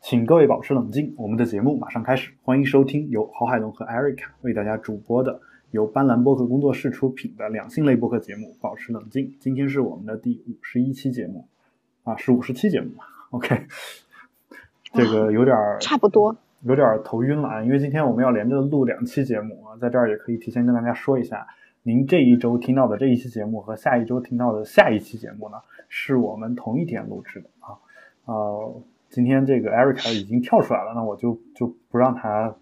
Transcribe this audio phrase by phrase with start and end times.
[0.00, 2.32] 请各位保持冷静，我们的节目马上开始。
[2.42, 5.38] 欢迎收听由郝海龙和 Erica 为大家主播的
[5.72, 9.26] 由斑斓播客工作室出品的两性类播客节目《保持冷静》。
[9.38, 11.46] 今天是我们的第五十一期节目，
[12.04, 13.66] 啊，是五十期节目嘛？OK，
[14.94, 21.46] 这个有点儿差不多，有点儿头晕了啊，因为今天我们要连着录两期节目啊，在这儿也可以提前跟大家说一下，
[21.82, 25.58] 您这一周听到的这一期节目和下一周听到的下一期节目呢，
[25.90, 27.76] 是我们同一天录制的啊，
[28.24, 28.82] 呃。
[29.10, 32.54] 今天这个 Erica 已经跳出来了，那我就就不让他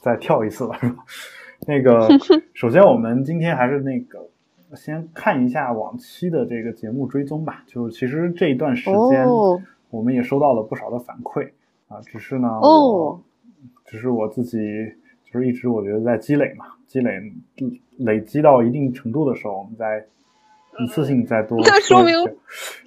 [0.00, 1.04] 再跳一次了，是吧？
[1.66, 2.08] 那个，
[2.52, 4.28] 首先我们今天还是那个
[4.74, 7.62] 先看一下往期的这个节目追踪吧。
[7.66, 9.26] 就其实这一段时间，
[9.90, 11.48] 我们也收到了不少的反馈
[11.88, 13.20] 啊，只是呢，哦，
[13.84, 14.58] 只是我自己
[15.24, 17.12] 就是一直我觉得在积累嘛，积累
[17.98, 20.04] 累积到一定程度的时候，我们再。
[20.78, 22.14] 一次性再多，那说明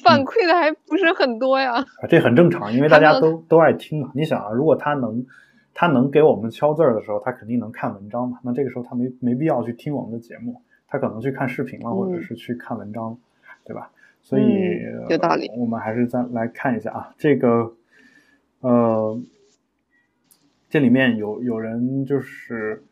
[0.04, 1.84] 反馈的还不是很多呀。
[2.08, 4.12] 这很正常，因为大家都都爱听嘛。
[4.14, 5.26] 你想啊，如果他能
[5.74, 8.40] 他能给我们敲字儿的时候，他肯定能看文章嘛。
[8.44, 13.18] 那这个时候他没没必要去听我们的节目，他可能去看视频了，或者是去看文章，
[13.64, 13.90] 对吧？
[14.22, 14.44] 所以
[15.10, 15.50] 有道理。
[15.58, 17.74] 我们还是再来看一下啊，这个
[18.60, 19.20] 呃，
[20.70, 22.84] 这里面有有人就是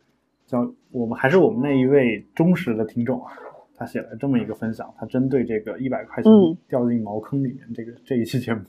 [0.46, 3.32] 叫我们还是我们那一位忠实的听众啊。
[3.78, 6.32] 他写了这么一个分享，他针对这个一百块钱
[6.66, 8.60] 掉进茅坑里面这个这一期节目，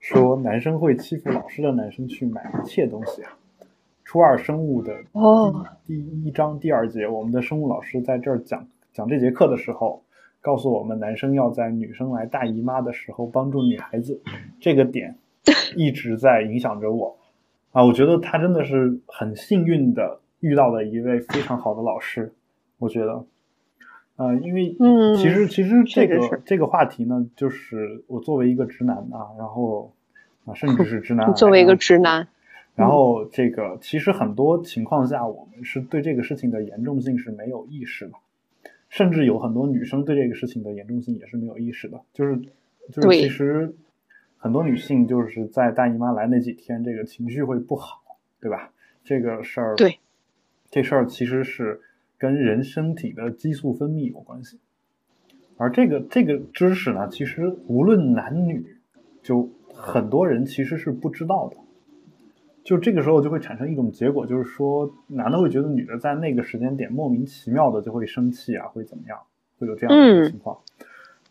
[0.00, 3.30] 说男生会欺负老师的男生去买一切东西啊。
[4.04, 4.92] 初二生物的
[5.86, 10.02] 第第一章第二节，我们的生物老师在这儿讲讲这节课的时候，
[10.40, 14.20] 告诉我们男生要在女生来大姨妈的时候帮助女孩子，
[14.60, 15.16] 这个点
[15.76, 17.16] 一直在影响着我
[17.70, 17.84] 啊。
[17.84, 22.32] 我觉得他真的是很幸运的遇到了一位非常好的老师，
[22.78, 23.24] 我觉得。
[24.16, 24.74] 呃，因为
[25.16, 29.92] 其实其实这个这个话题呢，就是我作为一个直男啊，然后
[30.46, 32.26] 啊，甚至是直男， 作为一个直男，
[32.74, 38.12] 然后这个其实很多情况下，我们是对这个事情的严重性是没有意识的，
[38.88, 42.38] 甚至有很多女生对这个事情的严重性也是没有意识的，就是
[42.90, 43.74] 就是其实
[44.38, 48.00] 很多女性就是在大姨妈来那几天，这个情绪会不好，
[48.40, 48.70] 对吧？
[49.04, 49.98] 这个事儿，对，
[50.70, 51.82] 这事儿其实是。
[52.18, 54.58] 跟人身体的激素分泌有关系，
[55.56, 58.64] 而这个这个知识呢，其实无论男女，
[59.22, 61.56] 就很多人其实是不知道的。
[62.64, 69.18] 就这个时候就会产生一种结果，就是说男的会觉得女的在那个时间点莫名其妙的就会生气啊，会怎么样，
[69.58, 70.58] 会有这样的情况。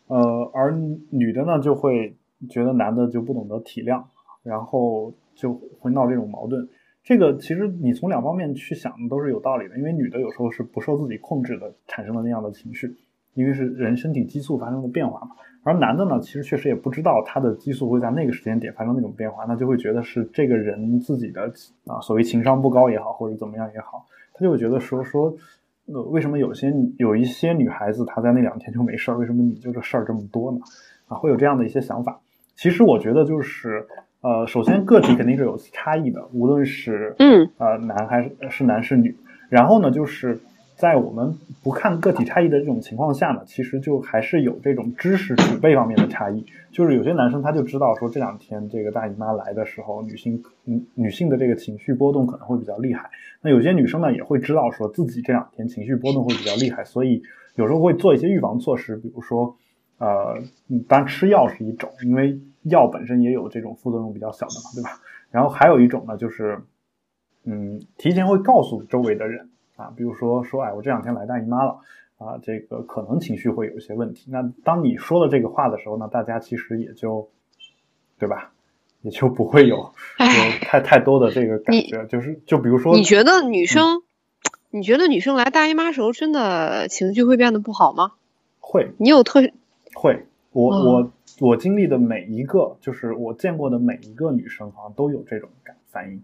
[0.06, 0.72] 呃，而
[1.10, 2.16] 女的呢就会
[2.48, 4.02] 觉得男的就不懂得体谅，
[4.42, 6.66] 然后就会闹这种矛盾。
[7.06, 12.92] 这个其实你从两方面去想都是有道理的，因为女的有时候是不受自己控制的，产生了那样的情绪，
[13.34, 15.36] 因为是人身体激素发生了变化嘛。
[15.62, 21.42] 而男的呢，其实确实也不知道他的激素会在那个时间点发生那种变化，那就会觉得是这个人自己的
[21.86, 25.32] 啊，所谓情商不高也好，或者怎么样也好，他就会觉得说说，
[25.86, 30.58] 呃，为什么有些有一些女孩子她在那两天就没事儿，为什么你就这事儿这么多呢？
[31.06, 32.20] 啊，会有这样的一些想法。
[32.56, 33.86] 其实我觉得就是。
[34.26, 39.14] 呃，首先个体肯定是有差异的，无论是嗯呃男还是是男是女。
[39.48, 40.36] 然后呢，就是
[40.74, 41.32] 在我们
[41.62, 46.44] 不看个体差异的这种情况下呢，其实就还是有这种知识储备方面的差异。
[46.72, 53.08] 就是有些男生他就知道说这两天这个大姨妈来的时候，女性女女性的这个情绪波动可能会比较厉害。
[53.40, 57.22] 那有些女生呢也会知道说自己这两天情绪波动会比较厉害，所以
[57.54, 59.56] 有时候会做一些预防措施，比如说
[59.98, 60.36] 呃，
[60.88, 62.36] 当然吃药是一种，因为。
[62.68, 65.00] 药本身也有这种副作用比较小的嘛，对吧？
[65.30, 66.60] 然后还有一种呢，就是，
[67.44, 71.78] 嗯，提前会告诉周围的人啊，比如说说，哎，我这两天来大姨妈了
[72.18, 74.30] 啊，这个可能情绪会有一些问题。
[74.30, 77.28] 那当你说了这个话的时候呢，大家其实也就，
[78.18, 78.52] 对吧？
[79.02, 79.92] 也就不会有
[80.62, 82.06] 太太多的这个感觉。
[82.06, 84.02] 就是就比如说，你觉得女生，
[84.70, 88.12] 你觉得女生来大姨妈时候真的情绪会变得不好吗？
[88.58, 88.92] 会。
[88.98, 89.40] 你有特
[89.94, 90.26] 会？
[90.52, 91.12] 我我。
[91.38, 96.22] 我经历的每一个，就是我见过的每一个女生，好像都有这种感反应，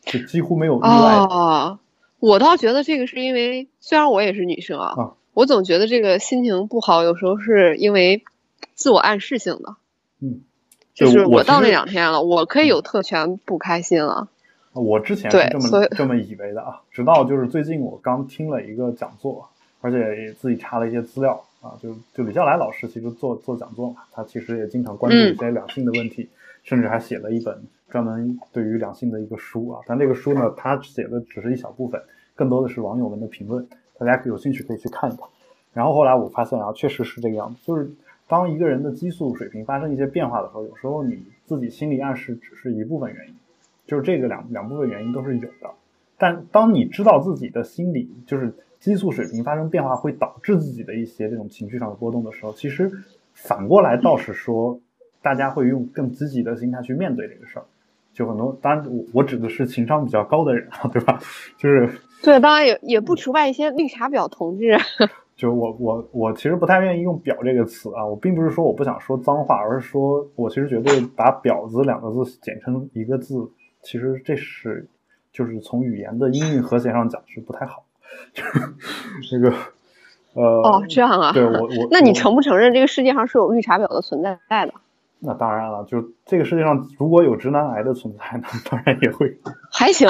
[0.00, 0.88] 就几乎没有例外。
[0.88, 1.78] 啊，
[2.18, 8.24] 我倒觉得这个是因为，虽然我也是女生啊，我总觉得这个心情不好，有时候是因为
[8.74, 9.76] 自我暗示性的。
[10.20, 10.40] 嗯，
[10.94, 14.28] 就是我到那两天了，我可以有特权不开心了。
[14.72, 19.50] 我之前是这么这么以为的啊，直到就是最近我刚听了一个讲座，
[19.82, 21.44] 而且也自己查了一些资料。
[21.64, 26.28] 啊，就就李笑来老师其实做做讲座嘛，他其实也经常关注一些两性的问题，
[26.62, 27.58] 甚至还写了一本
[27.88, 29.80] 专门对于两性的一个书啊。
[29.86, 31.98] 但这个书呢，他写的只是一小部分，
[32.34, 33.66] 更多的是网友们的评论，
[33.98, 35.26] 大家有兴趣可以去看一看。
[35.72, 37.90] 然后后来我发现啊，确实是这个样子，就是
[38.28, 43.34] 当一个人的激素水平发生一些变化的时候，有时候你自己心理暗示只是一部分原因，
[43.86, 45.70] 就是这个两两部分原因都是有的。
[46.18, 52.92] 但当你知道自己的心理就是激素水平发生变化会导致自己的一些这种情绪上的波动的时候，其实
[53.32, 54.78] 反过来倒是说，
[55.22, 57.64] 大家会用更积极的心态去面对这个事儿。
[58.12, 61.18] 就很多，当然我我指的是情商比较高的人，对吧？
[61.56, 61.88] 就是
[62.22, 64.76] 对，当然也也不除外一些绿茶婊同志。
[65.34, 73.50] 就我我我其实不太愿意用“婊”这个词啊，我并不是说我不想说脏话，而是说我其实觉得把“婊子”两个字简称一个字，
[73.80, 74.86] 其实这是
[75.32, 77.83] 就是从语言的音韵和谐上讲是不太好。
[78.32, 78.42] 就
[79.22, 79.54] 是这个
[80.34, 84.74] 呃哦这样啊，对我 我那你承不承认这个世界上是有绿茶婊的存在的？
[85.26, 89.38] 那当然了，就这个世界上如果有直男癌的存在，那当然也会
[89.72, 90.08] 还行。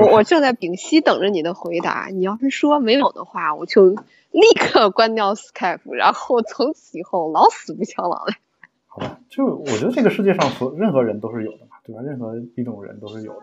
[0.00, 2.06] 我我正在屏息等着你的回答。
[2.10, 8.38] 你要是说没有的话，我就立刻关掉 Skype，然后从此以后老死不相往来。
[8.86, 12.00] 好吧，就我觉得这个世界上所任何人都是有的嘛，对吧？
[12.02, 13.42] 任何一种人都是有的。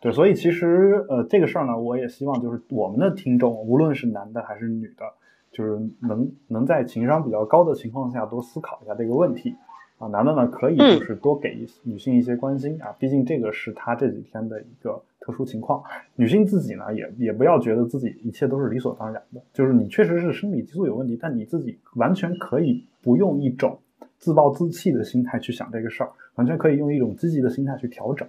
[0.00, 5.04] 对，所以其实呃，这个事儿呢，我也希望就是我们的听众，无论是男的还是女的，
[5.50, 9.56] 就是能能在情商比较高的情况下多思考一下这个问题。
[9.98, 15.82] 啊，男的呢可以就是多给女性一些关心啊，毕竟这个是他这几天的一个特殊情况。
[16.14, 23.76] 女性自己呢也也不要觉得自己一切都是理所当然的，就是你确实是生理激素有问题，但你自己完全可以不用一种
[24.18, 28.28] 自暴自弃的心态去想这个事儿，完全可以用一种积极的心态去调整。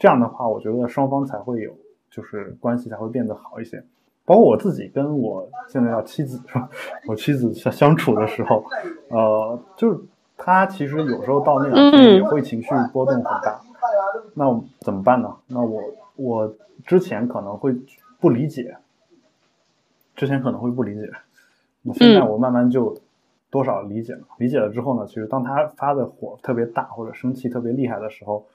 [0.00, 1.70] 这样的话，我觉得双方才会有
[2.10, 3.80] 就是关系才会变得好一些。
[4.24, 6.68] 包括我自己跟我现在要妻子是吧？
[7.06, 8.64] 我妻子相相处的时候，
[9.10, 10.00] 呃，就是。
[10.42, 13.60] 她其实有时候到那两天也会情绪波动很大，
[14.32, 14.46] 那
[14.78, 15.36] 怎么办呢？
[15.48, 15.82] 那我
[16.16, 16.54] 我
[16.86, 17.76] 之前可能会
[18.18, 18.74] 不理解，
[20.16, 21.10] 之前可能会不理解，
[21.82, 22.96] 那现在我慢慢就
[23.50, 24.20] 多少理解了。
[24.38, 28.46] 理解了之后呢，其实当他发的火特别大或者生气特别厉害的时候，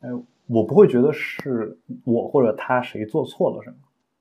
[0.00, 0.08] 哎，
[0.46, 3.76] 我不会觉得是我或者他谁做错了什么，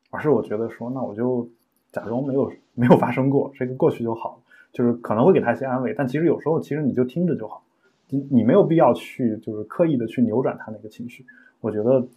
[0.09, 1.49] 而是我觉得说，那我就
[1.91, 4.35] 假装没有 没有发生过，这个过去就好了。
[4.71, 7.63] 就是可能会给他一些安慰，但其实有时候其实你就听着就好，
[8.07, 11.25] 你你没有必要去就是刻意的去扭转他那个情绪。
[11.59, 12.07] 我觉得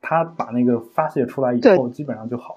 [0.00, 2.54] 他把那个发泄出来以后，基本上就好。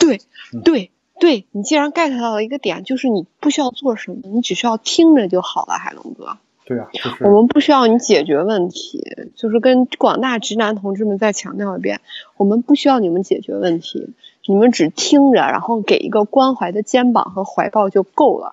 [0.00, 0.18] 对
[0.64, 0.90] 对
[1.20, 6.36] 对，你既然 get 到了一个点，就是你不需要做什么，你只需要听着就好了，海龙哥。
[6.66, 9.00] 对啊，就是我们不需要你解决问题，
[9.36, 12.00] 就是跟广大直男同志们再强调一遍，
[12.36, 14.14] 我们不需要你们解决问题。
[14.48, 18.50] 你们只听着，然后给一个关怀的肩膀和怀抱就够了。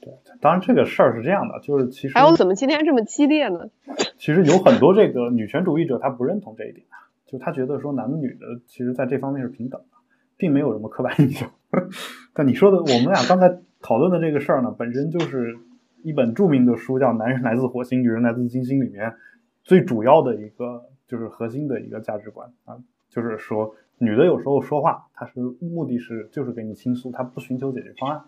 [0.00, 3.66] 对，当然这个事儿是这样的，就是其实哎，我怎么今天这么激烈呢？
[4.16, 6.84] 其实有很多这个女权主义者他不认同这一点，
[7.26, 9.98] 就他觉得说男的女的其实在这方面是平等的，
[10.36, 11.50] 并没有什么刻板 印象。
[12.32, 15.56] 但你说的我们俩刚才讨论的这个事儿呢，本身就是
[16.02, 19.14] 一本著名的书，叫《男人来自火星，女人来自金星》里面
[19.64, 22.76] 最主要的一个就是核心的一个价值观啊，
[23.08, 23.74] 就是说。
[24.02, 28.22] 女的有时候说话，她是目的是就是给你倾诉，她不寻求解决方案；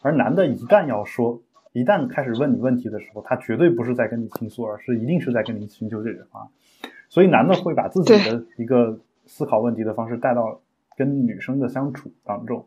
[0.00, 1.42] 而男的一旦要说，
[1.74, 6.48] 一旦开始问你问题的时候，他绝对不是在跟你倾诉，而是一定是在跟你寻求解决方案。
[7.10, 10.62] 所以男的会把自己的一个思考问题的方式带到
[10.96, 12.64] 跟女生的相处当中。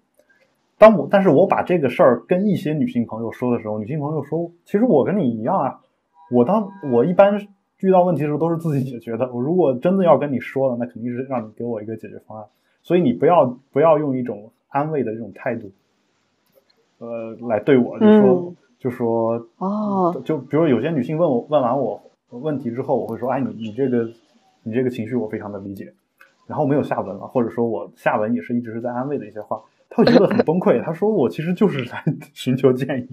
[0.81, 5.80] 当我但是我把这个事儿跟一些女性朋友说的时候，女性朋友说，其实我跟你一样啊，
[6.31, 7.39] 我当我一般。
[7.83, 9.28] 遇到问题的时候都是自己解决的。
[9.33, 12.46] 我如果真的要跟你说了，那肯定是让你给我一个解决方案。
[12.84, 15.72] 所以你不要不要用一种安慰的这种态度，
[17.00, 24.08] 呃，来对我，就说就说哦，就比如有些女性问我问完我问题之后，我会说，哎，你你这个
[24.62, 25.91] 你这个情绪我非常的理解，
[26.46, 29.60] 然后没有下文了，或者说我下文也是一直是在安慰的一些话。
[29.91, 30.81] 他会觉得很崩溃。
[30.81, 32.01] 他说：“我其实就是在
[32.33, 33.10] 寻求建议。”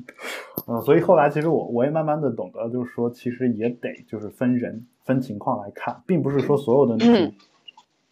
[0.68, 7.35] 嗯，所以后来其实我我也慢慢的懂得，就是说其实也得就是分人分情况来看，并不是说所有的女性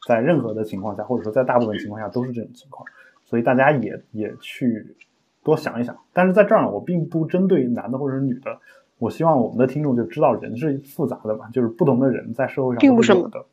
[0.08, 2.84] 在任何的情况下，或者说在大部分情况下都是这种情况。
[3.24, 4.96] 所以大家也也去
[5.44, 5.96] 多想一想。
[6.12, 8.58] 但是在这儿呢，我并不针对男的或者是女的。
[8.98, 13.44] 我希望我们的听众就知道人是复杂的嘛，就是不同的人在社会上并不是的。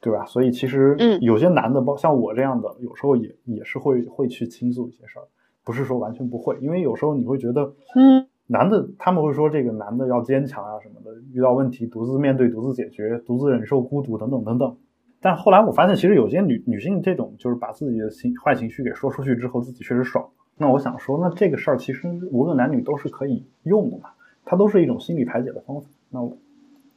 [0.00, 0.24] 对吧？
[0.24, 5.28] 所以其实，有些男的，包像我这样的，有时候也也是会会去倾诉一些事儿，
[5.62, 6.56] 不是说完全不会。
[6.60, 14.76] 因为有时候你会觉得，嗯，男的他们会说这个男的要坚强啊什么的，遇到问题独自面对、独自解决、独自忍受孤独等等等等。
[15.20, 20.26] 但后来我发现，其实有些女女性这种就是把自己的情坏情绪给说出去之后，自己确实爽。
[20.56, 24.10] 那我想说，那这个事儿其实无论男女都是可以用的嘛，
[24.46, 25.86] 它都是一种心理排解的方法。
[26.08, 26.20] 那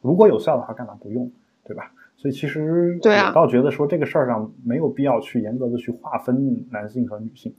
[0.02, 1.30] 如果有效的话，干嘛不用？
[1.66, 1.92] 对吧？
[2.16, 7.54] 所以其实我倒觉得说这个事儿上没有必要去严格的去划分男性和女性，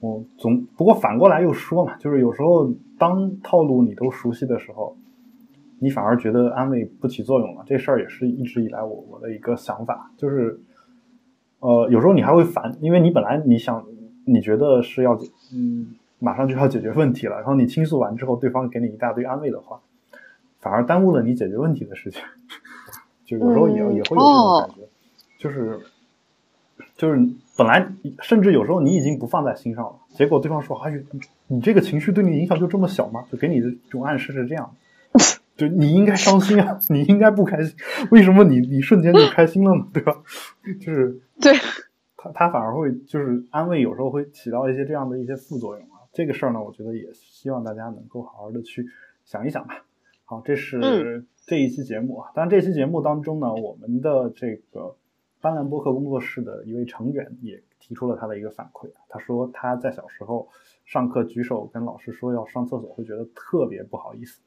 [0.00, 4.96] 我总不过反过来又说嘛，就是有时候当套路你都熟悉的时候，
[5.78, 7.62] 你反而觉得安慰不起作用了。
[7.66, 10.58] 这事儿也是一直以来我我的一个想法，就是
[11.60, 13.84] 呃，有时候你还会烦，因为你本来你想
[14.24, 15.16] 你觉得是要
[15.54, 19.80] 嗯马上就要解决问题了，然后你倾诉完之后，对方给你一大堆安慰的话，
[20.58, 22.20] 反而耽误了你解决问题的事情。
[23.38, 24.88] 就有时候也也会有这种感觉，
[25.38, 25.80] 就是
[26.96, 27.18] 就是
[27.56, 27.86] 本来
[28.20, 31.02] 甚至有时候你已经不放在心上了，结果对方说：“哎，
[31.46, 34.74] 你这个情绪对你影响就这么小吗？”就给你的这种暗示是这样，
[35.56, 37.74] 就你应该伤心啊， 你应该不开心，
[38.10, 39.86] 为什么你你瞬间就开心了呢？
[39.94, 40.12] 对吧？
[40.78, 41.54] 就是对
[42.16, 46.04] 他他反而会就是安慰，有时候会起到一些这样的一些副作用啊。
[46.12, 48.86] 这个事儿呢，我觉得也希望大家能够好好的去
[49.24, 49.82] 想一想吧。
[50.32, 52.30] 好，这是这一期节目啊。
[52.34, 54.96] 当然，这期节目当中呢，我们的这个
[55.42, 60.48] 斑斓播客工作室的一位成员也提出了他的一个反馈他说他在小时候
[60.86, 64.40] 上课举手跟老师说要上厕所，会觉得特别不好意思。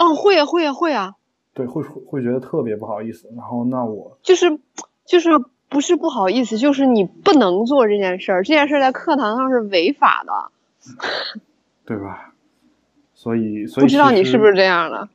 [0.00, 1.14] 哦，会啊，会啊，会啊。
[1.54, 3.28] 对，会会觉得特别不好意思。
[3.36, 4.58] 然后，那我就是
[5.04, 5.28] 就是
[5.68, 8.42] 不是不好意思，就是你不能做这件事儿。
[8.42, 10.50] 这件事儿在课堂上是违法的，
[11.84, 12.29] 对吧？
[13.20, 15.06] 所以，所以不知道你是不是这样的？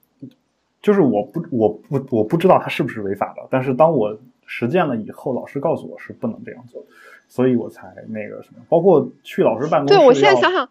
[0.80, 3.42] 就是我不，我不，我不知道它是不是违法的。
[3.50, 6.86] 但是当我实践了以后，老师告诉我是不能这样做，
[7.28, 8.62] 所以我才那个什么。
[8.70, 10.70] 包括去老师办公室，对我现在想想，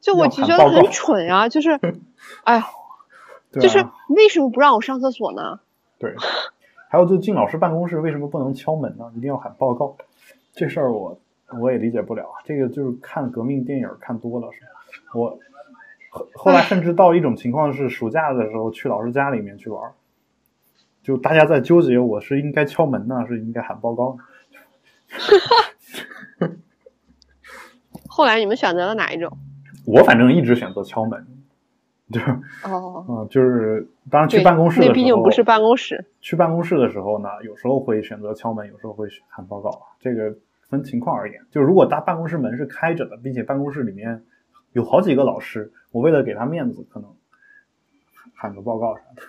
[0.00, 1.48] 就我就觉得很蠢啊！
[1.48, 1.78] 就是，
[2.42, 2.66] 哎呀，
[3.52, 5.60] 就是为什么不让我上厕所呢？
[6.00, 6.12] 对，
[6.90, 9.12] 还有就进老师办公室为什么不能敲门呢？
[9.14, 9.96] 一定要喊报告，
[10.52, 11.16] 这事儿我
[11.60, 12.26] 我也理解不了。
[12.44, 14.66] 这个就是看革命电影看多了，是吧？
[15.14, 15.38] 我。
[16.14, 19.92] 后后来甚至到一种情况是，暑假的时候去老师家里面去玩，
[21.02, 24.22] 就大家在纠结，我是应该敲门呢，是应该喊报告呢？
[28.06, 29.38] 后来你们选择了哪一种？
[29.86, 31.26] 我反正一直选择敲门，
[32.10, 32.20] 就
[32.70, 36.04] 哦，嗯， 就是当然去办公室的时候，毕竟不是办公室。
[36.20, 40.36] 去办公室的时候呢，有时候会选择敲门，有时候会喊报告，这个
[40.68, 41.40] 分情况而言。
[41.50, 44.22] 就如果大办公室门是开着的，并且办公室里面
[44.72, 45.72] 有好几个老师。
[45.92, 47.14] 我为了给他面子，可能
[48.34, 49.22] 喊个报告啥的。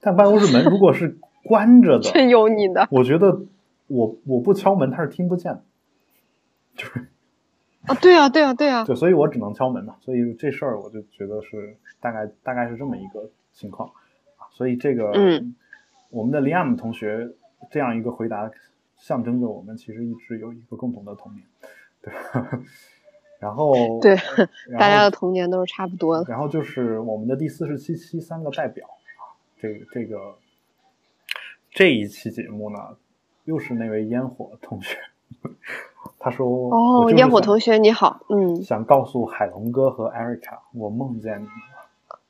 [0.00, 2.88] 但办公室门如果是关着的， 真有你的。
[2.90, 3.42] 我觉得
[3.86, 5.64] 我我不敲门，他是听不见的。
[6.74, 7.08] 就是
[7.86, 8.84] 啊，对啊，对啊，对啊。
[8.84, 9.96] 对，所以我只能敲门嘛。
[10.00, 13.88] 所以这事儿我就觉得是大概大概是这么一个情况
[14.36, 14.50] 啊。
[14.50, 15.54] 所以这个，嗯，
[16.10, 17.30] 我们的 Liam 同学
[17.70, 18.50] 这样一个回答，
[18.96, 21.44] 象征着我们其实一直有一个共同的童年，
[22.02, 22.12] 对。
[23.42, 24.14] 然后 对，
[24.78, 26.24] 大家的童年都是差不多的。
[26.28, 30.36] 然后就是我们的第四十七期三个代表啊，这个这个
[31.72, 32.78] 这一期节目呢，
[33.42, 34.96] 又是那位烟火同学，
[36.20, 42.20] 他说：“哦，烟火同学你好，嗯，想告诉海龙哥和艾瑞卡，我梦见你了。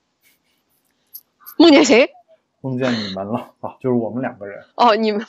[1.58, 2.08] 梦见谁？
[2.62, 4.64] 梦见你们了啊，就是我们两个人。
[4.76, 5.26] 哦，你们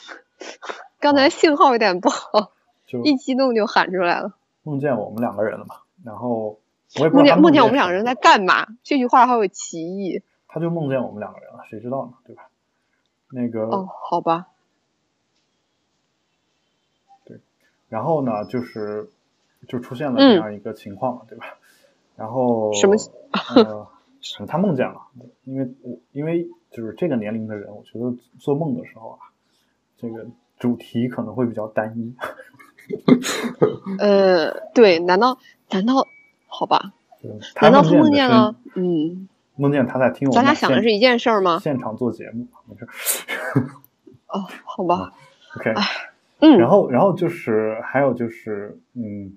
[0.98, 2.52] 刚才信号有点不好，
[2.86, 4.32] 就一激动就喊出来了。”
[4.64, 5.76] 梦见我们两个人了嘛？
[6.02, 6.58] 然后
[6.98, 8.66] 我也梦见梦见我们两个人在干嘛？
[8.82, 10.22] 这句话好有歧义。
[10.48, 12.12] 他就梦见我们两个人了，谁知道呢？
[12.24, 12.48] 对吧？
[13.30, 14.48] 那个哦，好吧。
[17.24, 17.40] 对，
[17.88, 19.10] 然后呢，就是
[19.66, 21.46] 就出现了这样一个情况，对吧？
[22.16, 22.94] 然后什么？
[23.56, 23.88] 呃，
[24.46, 25.00] 他梦见了，
[25.44, 29.18] 因为我因为就是这个年龄的人，我觉得做梦的时候啊，
[29.98, 30.24] 这个
[30.58, 32.14] 主题可能会比较单一。
[33.98, 35.38] 呃，对，难道
[35.70, 36.06] 难道
[36.46, 36.92] 好吧？
[37.60, 38.54] 难道他梦见了？
[38.74, 40.36] 嗯，梦见他在听我们。
[40.36, 41.58] 咱俩想的是一件事儿吗？
[41.62, 42.86] 现场做节目，没事。
[44.26, 45.12] 哦，好吧。
[45.56, 45.72] OK，
[46.40, 49.36] 嗯，然后，然后就是还有就是，嗯，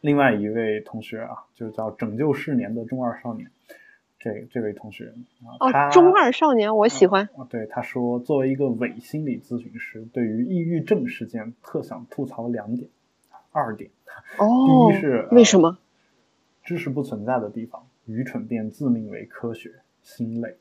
[0.00, 3.50] 另外一位同学啊，就叫拯救世年的中二少年。
[4.22, 5.14] 这这位同学
[5.58, 7.30] 啊，中二少年，我喜欢。
[7.38, 12.90] 啊对，他说，作为一个伪心理咨询师，对于抑郁症事件，特想吐槽两点，
[13.50, 13.90] 二点。
[14.36, 15.78] 哦，第一是为什么？
[16.62, 19.70] 知识不存在的地方，愚蠢便自命为科学，
[20.02, 20.58] 心累。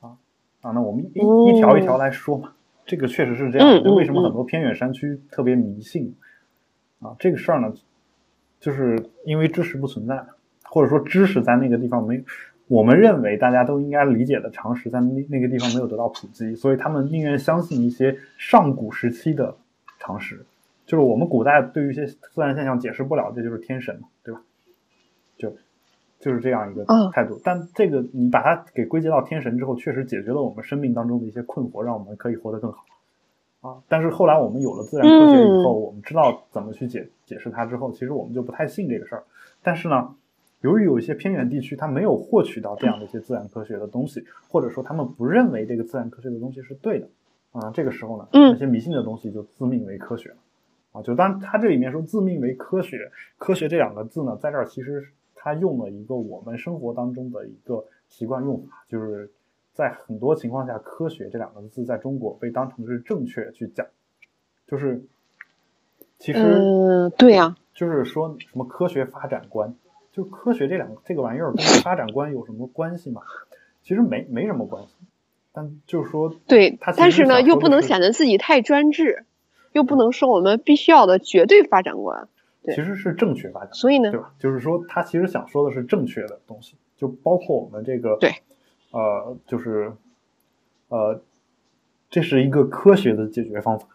[0.00, 0.16] 啊
[0.62, 2.54] 啊，那我们一一条一条来说嘛。
[2.86, 3.84] 这个确实是这样。
[3.84, 6.16] 就为什么很多偏远山区特别迷信？
[7.00, 7.74] 啊，这个事儿呢，
[8.58, 10.24] 就是因为知识不存在，
[10.62, 12.24] 或者说知识在那个地方没。
[12.68, 19.56] 我们认为大家都应该理解的常识，在那那个地方没有得到普及，所以他们宁愿相信一些上古时期的
[19.98, 20.44] 常识，
[20.84, 24.40] 就是我们古代对于一些自然现象解释不了，这就是天神嘛，对吧？
[25.36, 25.54] 就
[26.18, 27.40] 就是这样一个态度。
[27.44, 32.84] 但这个你把它给归结到天神之后，确实解决了我们生命当中的一些困惑，让我们可以活得更好
[33.60, 33.76] 啊。
[33.86, 39.22] 但是后来我们有了自然科学以后，我们知道怎么去解解释它之后，其实我们就不太信这个事儿。
[39.62, 40.14] 但是呢，
[40.60, 47.08] 由于有一些偏远地区，他没有获取到这样的一些自然科学的东西，或者说他们不认为这个自然科学的东西是对的
[47.52, 50.36] 啊，这个时候呢，那些迷信的东西就自命为科学了
[50.92, 51.02] 啊。
[51.02, 59.30] 就当他这里面说自命为科学，科学这两个字呢，在这儿其实他用了一个我们生活当中的一个习惯用法，就是
[59.72, 63.86] 在很多情况下，科学这两个字在中国被当成是正确去讲，
[64.66, 65.02] 就是
[66.18, 67.54] 其实嗯，对呀。
[67.74, 69.74] 就是说什么科学发展观，
[70.16, 73.20] 就科学这两个这个玩意儿跟发展观有什么关系吗？
[73.82, 74.94] 其实没没什么关系，
[75.52, 79.26] 但就是说，对，但是呢，又不能显得自己太专制，
[79.72, 82.28] 又不能说我们必须要的绝对发展观，
[82.64, 84.32] 其实是正确发展，所以呢，对吧？
[84.38, 88.30] 就是说，他其实想说的是正确的东西，就包括我们这个，对，
[88.92, 89.92] 呃，就是
[90.88, 91.20] 呃，
[92.08, 93.86] 这是一个科学的解决方法。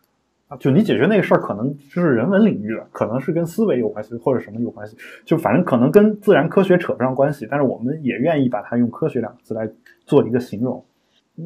[0.60, 4.98] 就你解决那个事儿，可能就是人文领域的，可能是跟思维有关系，或者什么有关系。
[5.24, 9.70] 就反正可能跟自然科学扯不上关系，但是我们也愿意把它用科学两个字来
[10.06, 10.84] 做一个形容。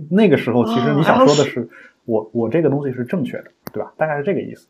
[0.10, 1.70] 那个时候，其实你想说的是，
[2.06, 3.94] 我我这个东西是正确的，对吧？
[3.96, 4.68] 大概是这个意思。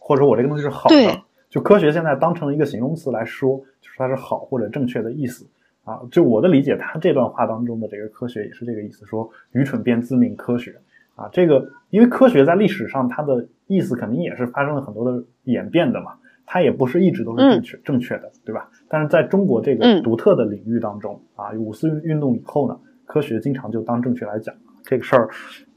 [0.00, 1.22] 或者说我这个东西是好的。
[1.50, 5.46] 就科学现在当成一个形容词来说，就是它是好或者正确的意思
[5.84, 6.00] 啊。
[6.10, 10.74] 就我的理解，他这段话当中的这个科学也是这个意思，说愚蠢便自命科学。
[11.16, 16.12] 啊，这个因为科学在历史上它的意思肯定也是发生了很多的演变的嘛，
[16.44, 18.70] 它也不是一直都是正确正确的，对吧？
[18.88, 24.54] 但是在中国这个独特的领域当中啊，五四运动以后呢，科学经常就当正确来讲
[24.84, 25.28] 这个事儿，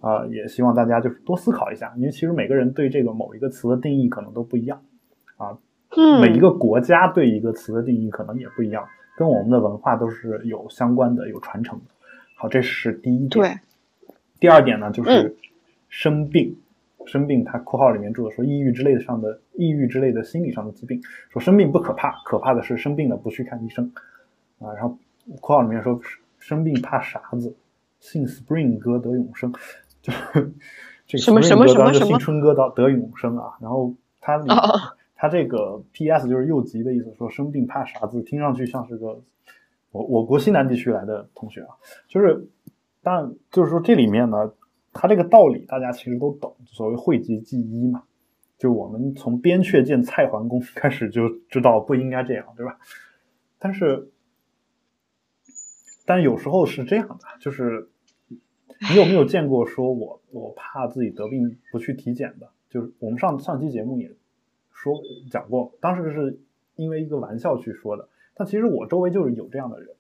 [0.02, 4.82] 啊，也希望大家就是多思考一下，因为其实每个人对这个某一个词的定义可能都不一样
[5.38, 5.58] 啊，
[6.22, 8.84] 每一个国家对一个词的定义可能也不一样，
[9.18, 11.86] 跟我们的文化都是有相关的、有传承的。
[12.36, 13.30] 好，这是第一点。
[13.30, 13.60] 对。
[14.40, 15.36] 第二点呢，就是
[15.90, 16.56] 生病，
[17.06, 23.92] 生病，他括号里面注的说抑郁之类的上的抑郁之类的心理上的疾病，说生病不可怕，可怕的是生病了不去看医生
[24.60, 24.72] 啊。
[24.74, 24.98] 然后
[25.42, 26.00] 括号里面说
[26.38, 27.54] 生病怕傻子，
[28.00, 29.52] 信 Spring 哥得永生，
[30.02, 30.14] 就
[31.06, 33.58] 这个 Spring 哥就信春哥得得永生啊。
[33.60, 34.42] 然后他
[35.16, 39.20] 他这个 PS 就是右极的意思，说生病怕傻子，听上去像是个
[39.92, 41.76] 我我国西南地区来的同学啊，
[42.08, 42.48] 就是。
[43.02, 44.54] 但就是说，这里面呢，
[44.94, 48.04] 它这个道理大家其实都懂，所谓讳疾忌医嘛。
[48.58, 52.78] 就我们从边阙见蔡桓公开始就知道不应该这样，对吧？
[53.58, 54.12] 但是，
[56.06, 57.90] 但有时候是这样的，就是
[58.28, 62.50] 你有没有见过说我我怕自己得病不去体检的？
[62.70, 64.14] 就是我们上上期节目也
[64.74, 64.94] 说
[65.32, 66.42] 讲过，当时是
[66.76, 69.96] 因为一个玩笑去说的，但其实我周围就是有这样的人。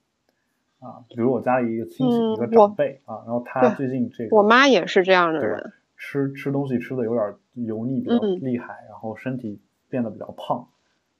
[0.80, 10.65] 啊，比如我家里一个亲戚，一个长辈啊，然后他最近这个，我妈也是这样的人，吃吃东西吃的有点油腻，比较厉害，然后身体变得比较胖，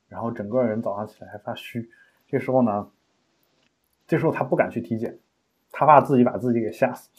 [0.08, 1.89] 然后整个人早上起来还发虚。
[2.30, 2.88] 这时候呢，
[4.08, 5.19] 这时候他不敢去体检，
[5.74, 7.10] 他怕自己把自己给吓死。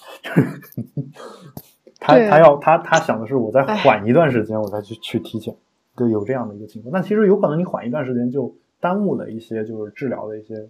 [2.01, 5.55] 他他要他他想的是，我再缓一段时间，我再去去体检，
[5.95, 6.91] 就有这样的一个情况。
[6.91, 10.67] 但其实有可能你缓一段时间，就耽误了一些就是治疗的一些。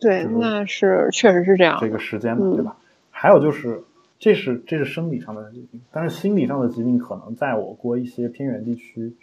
[0.00, 1.78] 对，那是确实是这样。
[1.80, 2.76] 这个时间嘛，对吧？
[3.10, 3.82] 还有就是，
[4.18, 9.14] 这是这是生理上的疾病，但是心理上的疾病可能在我国一些偏远地区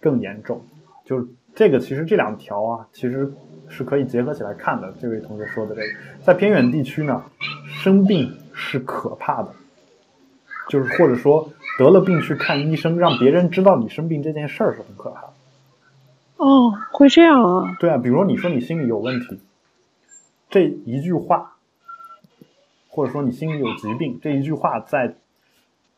[0.00, 0.62] 更严重。
[1.04, 3.30] 就是这个，其实这两条啊，其实
[3.68, 4.94] 是可以结合起来看的。
[5.00, 5.88] 这位同学说的这个，
[6.22, 7.22] 在偏远地区呢，
[7.82, 9.52] 生病是可怕的，
[10.68, 15.29] 就是或者说得了病去看医生，让别人知道你生病这件事儿是很可怕的。
[16.40, 17.76] 哦，会这样啊？
[17.78, 19.38] 对啊，比如说你说你心里有问题，
[20.48, 21.56] 这一句话，
[22.88, 25.16] 或者说你心里有疾病这一句话，在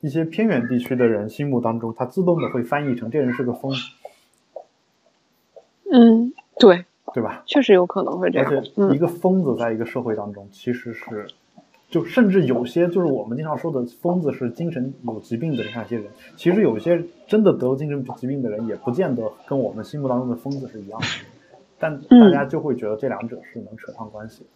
[0.00, 3.72] 一些偏远地区的人心目当中，它自动的会翻译成这人是个疯。
[5.92, 7.44] 嗯，对，对吧？
[7.46, 8.50] 确实有可能会这样。
[8.50, 11.28] 而且一个疯子在一个社会当中，其实是。
[11.92, 21.06] 就甚至有些就是我们经常说的疯子是精神有疾病的那些人，其实有些真的得了精神疾病的人，也不见得跟我们心目当中的疯子是一样的，
[21.78, 24.46] 但大家就会觉得这两者是能扯上关系，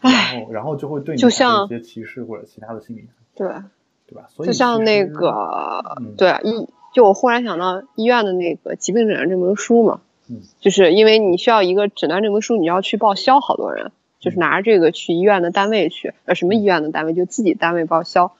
[0.00, 3.48] 然后然后就会对你就像一些歧视或者其他的心理，对
[4.06, 4.26] 对吧？
[4.28, 5.82] 所以就像那个
[6.16, 13.90] 对医，就我忽然想到医院的那个疾病诊断证明书嘛，嗯，就是因为你需要一个诊断证明书，你要去报销好多人。
[14.20, 18.32] 就是拿着这个去医院的单位去，呃，什么医院的单位就自己单位报销，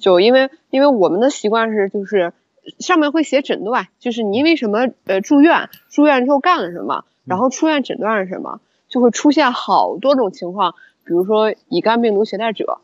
[0.00, 2.32] 就因为因为我们的习惯是，就是
[2.78, 10.74] 上面会写诊断，就是你因为什么呃住院，住院之后干了什么，然后出院诊断是什么，就会出现好多种情况，
[11.04, 12.80] 比如说乙肝病毒携带者，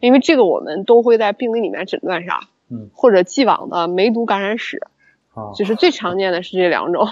[0.00, 2.88] 因为这个我们都会在病历里面诊断上，嗯。
[2.94, 4.80] 或者既往的梅毒感染史，
[5.34, 7.06] 啊，就是最常见的是这两种。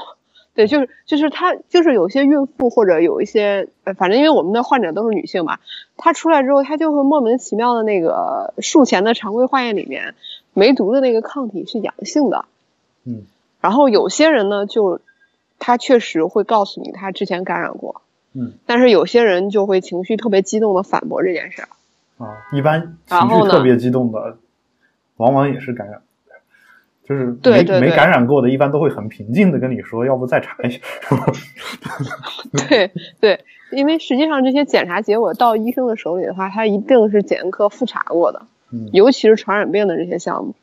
[0.60, 5.58] 对，就是就是他就是有些孕妇或者有一些，呃，反正因为我们的患者都是女性嘛，
[5.96, 10.14] 她出来之后，她就会莫名其妙的那个术前的常规化验里面
[10.52, 12.44] 梅毒的那个抗体是阳性的，
[13.06, 13.22] 嗯
[13.62, 15.00] 然后有些人呢，就
[15.58, 18.02] 他确实会告诉你他之前感染过，
[18.34, 21.68] 嗯但是有些人就会情绪特别激动的反驳这件事儿。
[22.22, 24.36] 啊，一般情绪特别激动的，
[25.16, 26.02] 往往也是感染。
[27.10, 30.78] 就是没对对对没感染过的，一般都会很平静的跟你说，要不再查一下。
[32.68, 33.40] 对对，
[33.72, 38.42] 因为实际上这些检查结果到医生的手里的话，他一定是检验科复查过的，
[38.72, 40.54] 嗯尤其是传染病的这些项目。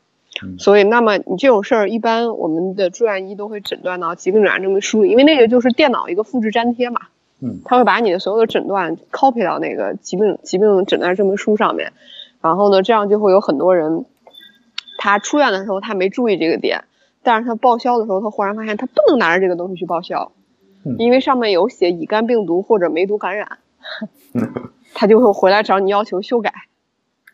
[0.42, 7.00] 嗯所以，那么你这种事儿，一般我们的住院医都会诊断到疾病诊断证明书里，因为那个就是电脑一个复制粘贴嘛，
[7.42, 11.92] 嗯他会把你的所有的诊断 copy 到那个疾病疾病诊断证明书上面，
[12.40, 14.06] 然后呢，这样就会有很多人，
[14.98, 16.84] 他出院的时候他没注意这个点，
[17.22, 20.32] 但是他报销的时候，他忽然发现他不能拿着这个东西去报销，
[20.84, 23.58] 嗯因为上面有写乙肝病毒或者梅毒感染，
[24.34, 26.52] 嗯他就会回来找你要求修改。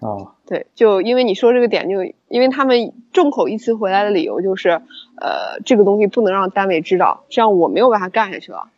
[0.01, 4.83] 哦对，就因为你说这个点就，因为他们众口一词回来的理由就是，
[5.17, 8.69] 呃，这个东西不能让单位知道，这样我没有办法干下去了，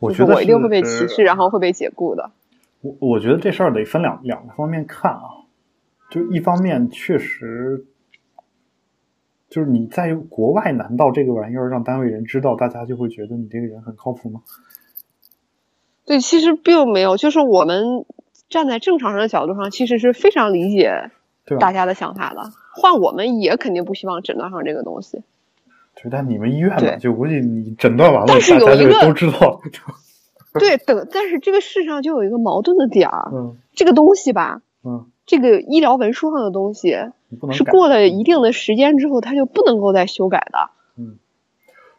[0.00, 2.30] 就是我觉得我一定会被歧视，然后会被解雇的。
[2.80, 5.44] 我我觉得这事儿得分两两个方面看啊，
[6.10, 7.84] 就一方面确实，
[9.52, 14.40] 就是你在国外，难道这个玩意儿让单位人知道，大家就会觉得你这个人很靠谱吗？
[16.06, 18.06] 对，其实并没有，就是我们
[18.48, 21.10] 站在正常人的角度上，其实是非常理解
[21.60, 22.50] 大家的想法的。
[22.74, 25.22] 换我们也肯定不希望诊断上这个东西。
[25.94, 29.60] 对但你们医院嘛，就估计你诊断完了，但是有一个都知道。
[30.58, 36.94] 对，等，但是这个世上就有一个矛盾的点儿，嗯这个东西吧，嗯，这个医疗文书上的东西
[37.52, 40.70] 是过了一定的时间之后，它就不能够再修改的。
[40.98, 41.16] 嗯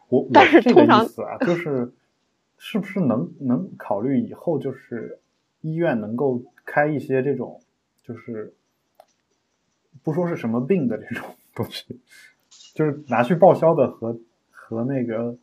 [0.08, 1.04] 我但是这个通常
[1.40, 1.92] 就是
[2.58, 5.18] 是不是能能考虑以后就是
[5.62, 7.60] 医院能够开一些这种
[8.06, 8.54] 就是
[10.04, 11.98] 不说是什么病的这种东西，
[12.72, 14.16] 就是拿去报销的和
[14.52, 15.36] 和那个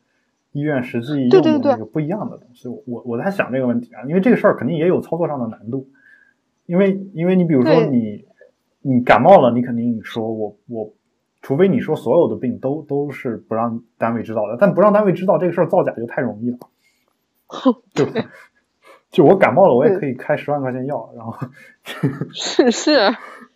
[0.53, 2.69] 医院实际用的那个不一样的东西。
[2.69, 5.89] 我我我在想这个问题啊，因为这个事儿肯定也有操作上的难度，
[6.71, 8.25] 因为因为你比如说你
[8.81, 10.93] 你感冒了，你肯定说我我。
[11.43, 16.57] 除非你说所有的病都都是不让单位知道的，但不让单位知道这个事儿造假就太容易了，
[17.95, 18.29] 对吧？
[19.09, 21.35] 就我感冒了，我也可以开十万块钱药，然后
[22.31, 22.95] 是 是，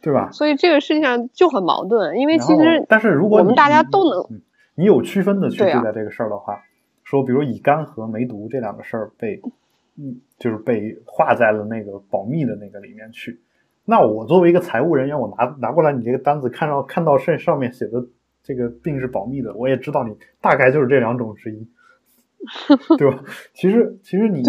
[0.01, 0.31] 对吧？
[0.31, 4.41] 所以这个事情上就很矛盾，因为其实但是如果我们大家都能嗯
[4.73, 6.63] 你有区分的去对待这个事儿的话，
[7.03, 9.39] 说比如乙肝和梅毒这两个事儿被
[9.97, 13.39] 嗯就是被划在了那个保密的那个里面去，
[13.85, 18.05] 那我作为一个财务人员，我拿拿过来你这个单子，看到看到上上面写的
[18.43, 21.67] 这个病是保密的，我也知道你大概就是这两种之一，
[22.97, 23.23] 对吧？
[23.53, 24.43] 其实其实你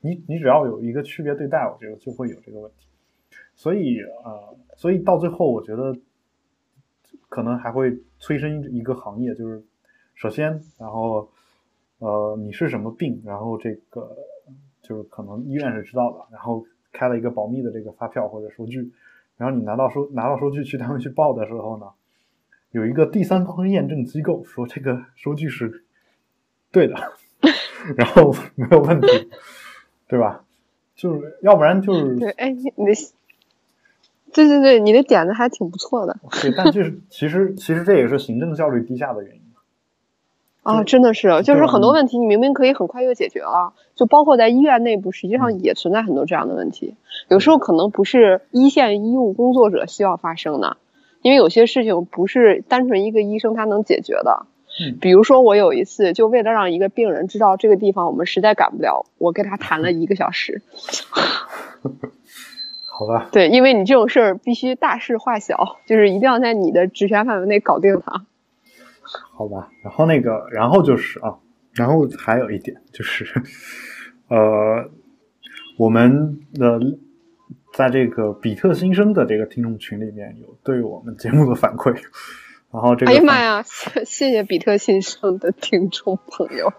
[0.00, 2.86] 你你只要有一个区别对待，我觉得就会有这个问题。
[3.54, 5.94] 所以呃，所以到最后，我觉得
[7.28, 9.62] 可能还会催生一个行业，就是
[10.14, 11.28] 首先，然后
[11.98, 14.16] 呃，你是什么病，然后这个
[14.82, 18.92] 就是可能医院是知道的，然后开了一个保密的这个发票或者收据，
[19.36, 21.86] 然后你拿到收拿到收据去他们去报的时候呢，
[22.72, 25.84] 有一个第三方验证机构说这个收据是
[26.70, 26.94] 对的，
[27.96, 29.30] 然后没有问题，
[30.08, 30.44] 对吧？
[30.94, 32.92] 就是要不然就是对，哎，你你的，
[34.32, 39.41] 对对对，你的点子还挺不错的对，但就是其实其实这也是行政效率低下的原因。
[40.62, 46.94] 啊，真的是，就是很多问题你明明可以很快就解决了，就包括在医院内部，实际嗯上也存在很多这样的问题。
[47.28, 50.76] 有时候可能不是一线医务工作者需要发生的，
[51.20, 54.46] 因为有些事情不是单纯一个医生他能解决的。
[54.80, 60.62] 嗯比如说我有一次就为了让一个病人知道这个地方我们实在赶不了，我跟他谈了一个小时。
[62.94, 68.24] 好吧，对，因为你这种事儿必须大事化小，就是一定要在你的职权范围内搞定它。
[69.42, 71.36] 好吧，然后那个，然后就是啊，
[71.72, 73.24] 然后还有一点就是，
[74.28, 74.88] 呃，
[75.76, 76.78] 我们的
[77.74, 81.92] 在这个比特新生的这个听众群里面有对我们节目的反馈，
[82.70, 86.72] 然后这个反哎呀妈呀，谢谢谢比特新生的听众朋友。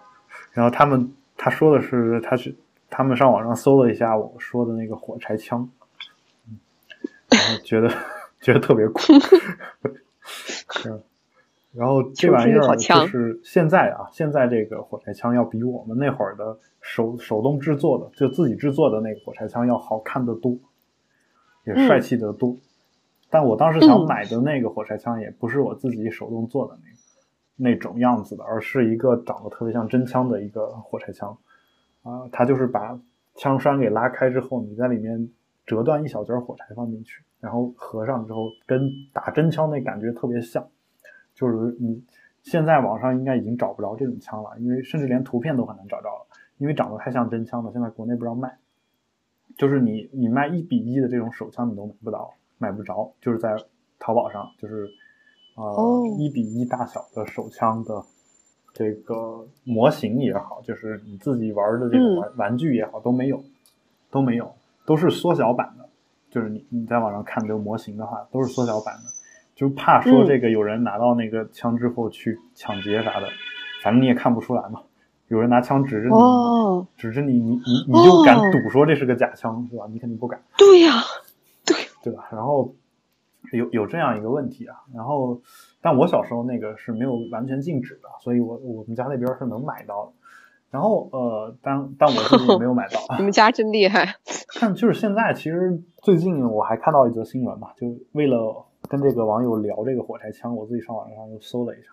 [0.52, 2.56] 然后他们他说的是，他是
[2.88, 5.68] 他们上网上搜了一下我说的那个火柴枪，
[6.48, 6.58] 嗯
[7.28, 7.90] 然后觉得
[8.40, 9.12] 觉得特别酷。
[11.74, 20.56] 嗯然后这玩意儿就是现在啊，现在这个火柴枪要比我们那会儿的手手动制作的，就自己制作的那个火柴枪要好看得多，
[21.66, 22.56] 也嗯帅气得多。
[23.28, 31.36] 但我当时想买的那个火柴枪也不是我自己手动做的那个那种样子的，而是一个长得特别像真枪的一个火柴枪。
[32.04, 32.96] 啊，它就是把
[33.34, 35.28] 枪栓给拉开之后，你在里面
[35.66, 40.64] 折断一小截火柴放进去，然后合上之后，跟打真枪那感觉特别像。
[41.34, 42.02] 就是你
[42.42, 46.26] 现在网上应该已经找不着这种枪了，因为甚至连图片都很难找着了，
[46.58, 47.72] 因为长得太像真枪了。
[47.72, 48.56] 现在国内不让卖，
[49.56, 53.56] 就是你你卖一比一的这种手枪你都买不到，买不着，就是在
[53.98, 54.88] 淘宝上，就是
[55.56, 58.02] 呃一比一大小的手枪的
[58.72, 63.42] 这个模型也好，就是你自己玩的这个玩玩具也好，都没有，
[64.10, 64.52] 都没有，
[64.84, 65.88] 都是缩小版的。
[66.30, 69.02] 就是你你在网上看这个模型的话，都是缩小版的。
[69.54, 73.28] 就怕说这个有人拿到那个枪之后去抢劫啥的，
[73.82, 74.82] 反正你也看不出来嘛。
[75.28, 79.86] 有人拿枪指着你，指着你，你你你就敢赌说这是个假枪是吧？
[79.90, 80.42] 你肯定不敢。
[80.58, 80.92] 对呀，
[81.64, 82.28] 对对吧？
[82.30, 82.74] 然后
[83.52, 84.76] 有有这样一个问题啊。
[84.94, 85.40] 然后，
[85.80, 90.12] 但我小时候那个是没有完全禁止的，所以我我们家那边是能买到的。
[90.70, 93.00] 然后呃，但但我自己没有买到。
[93.16, 94.16] 你们家真厉害。
[94.48, 98.66] 看，就是现在其实最近我还看到一则新闻嘛，就为了。
[98.88, 101.88] 跟这个网友聊这个火柴枪，我自己上网上又搜了一下，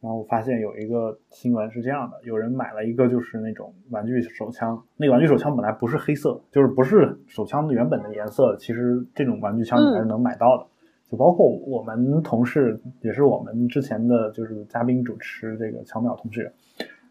[0.00, 8.56] 然后我发现有一个新闻是这样的：有人买了一个就是那种玩具手枪，那个玩具手枪本来不是黑色，就是不是手枪的原本的颜色。
[8.56, 10.66] 其实这种玩具枪你还是能买到的，
[11.10, 16.52] 就包括我们同事，也是我们之前的就是嘉宾主持这个乔淼同学，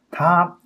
[0.10, 0.58] 他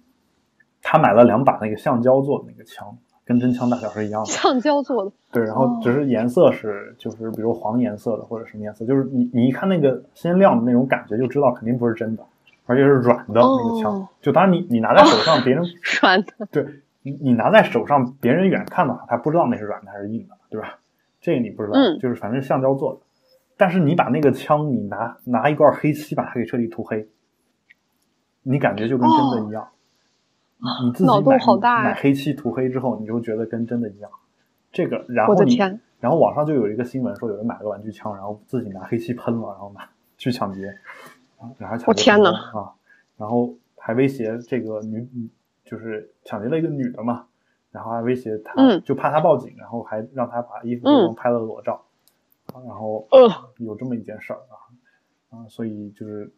[0.82, 2.98] 他买了两把那个橡胶做的那个枪。
[3.30, 5.12] 跟真枪大小是一样的，橡胶做的。
[5.32, 12.24] 对，然后只是颜色是，就是比如黄颜色的或者什么颜色，就是你你一看那个鲜亮的那种感觉，就知道肯定不是真的，
[12.66, 14.08] 而且是软的那个枪。
[14.20, 15.64] 就当然你你拿在手上，别人
[16.02, 16.48] 软的。
[16.52, 16.66] 对，
[17.04, 20.80] 你你拿在手上，别人远看的话，他不知道那是软的还是硬的，对吧？
[21.22, 23.02] 这个你不知道，就是反正橡胶做的。
[23.58, 27.08] 但是你把那个枪，你拿拿一罐黑漆把它给彻底涂黑，
[28.42, 29.68] 你感觉就跟真的一样。
[30.86, 31.38] 你自己买
[31.84, 34.12] 买黑漆涂黑之后，你就觉得跟真的一样。
[34.72, 35.56] 这个，然后你，
[36.00, 40.64] 然后网上就有一个新闻说，有人买了个玩具枪，然后自己拿黑漆喷了，然后拿去抢劫，
[41.58, 42.26] 然后抢劫成功
[42.62, 42.74] 啊！
[43.18, 45.08] 然后还威胁这个女，
[45.64, 47.26] 就是抢劫了一个女的嘛，
[47.72, 51.82] 然后还威胁她，就怕她报警，然后还让她把衣服拍了裸照，
[52.54, 53.08] 然后
[53.58, 54.54] 有这么一件事儿啊
[55.32, 55.48] 啊！
[55.48, 56.32] 所以就是。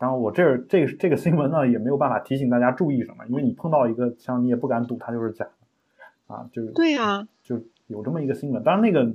[0.00, 8.62] 然后我这这这个新闻呢也没有办法提醒大家注意什么，因为你碰到一个像，你也不敢赌它就是假的，啊，就是对呀，就有这么一个新闻。
[8.64, 9.12] 当然那个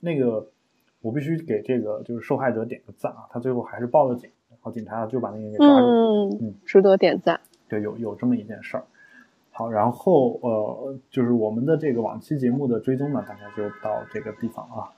[0.00, 0.48] 那个
[1.00, 7.40] 我必须给这个就是受害者点个赞啊，他最后还是报了警，然后警察就把那个人给抓住，嗯，值得点赞。
[7.68, 8.84] 对，有有这么一件事儿。
[9.52, 14.90] 好，然后呃，就是我们的这个往期节目的追踪呢，大概就到这个地方啊。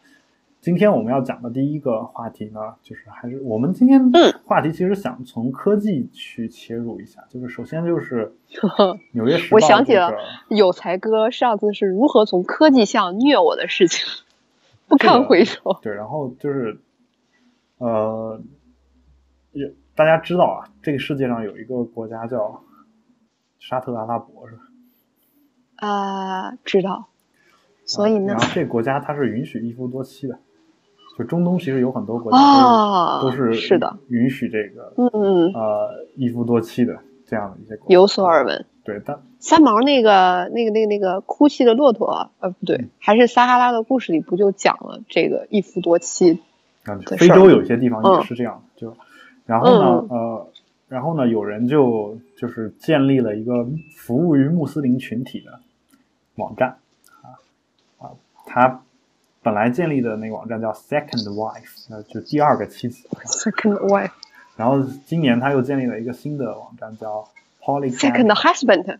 [0.63, 4.01] 今天我们要讲的第一个话题呢，就是还是我们今天
[4.45, 7.25] 话题，其实想从科技去切入一下。
[7.29, 8.33] 就是首先就是
[9.11, 10.15] 纽约时报，我想起了
[10.47, 14.07] 有才哥上次是如何从科技向虐我的事情，
[14.87, 15.81] 不堪回首。
[15.83, 16.79] 对，然后就是
[17.79, 18.41] 呃，
[19.51, 22.63] 也大家知道啊，这个世界上有一个国家叫
[23.59, 24.63] 沙特阿拉伯，是吧？
[25.89, 27.09] 啊，知道。
[27.85, 28.35] 所以呢？
[28.35, 30.39] 然后这个国家它是允许一夫多妻的。
[31.17, 32.39] 就中东其实有很多国家
[33.21, 37.93] 都是是的允许这个嗯呃一夫多妻的这样的一些国家。
[37.95, 46.41] 有所耳闻对但三毛那个那个那个那个哭泣的骆驼呃不对还是撒哈拉的故事里不就讲了这个一夫多妻
[46.85, 48.97] 啊非洲有些地方也是这样的就
[49.45, 50.49] 然后呢呃
[50.89, 55.61] 然后呢有人就就是建立了一个服务于穆斯林群体的
[56.37, 56.77] 网站
[57.23, 57.37] 啊
[57.99, 58.11] 啊
[58.47, 58.83] 他。
[59.43, 63.09] 本来建立的那个网站叫 Second Wife，呃，就第二个妻子。
[63.25, 64.13] Second Wife。
[64.57, 67.29] 然后今年他又建立了一个新的网站叫
[67.61, 67.99] Polygamy。
[67.99, 68.99] Second Husband。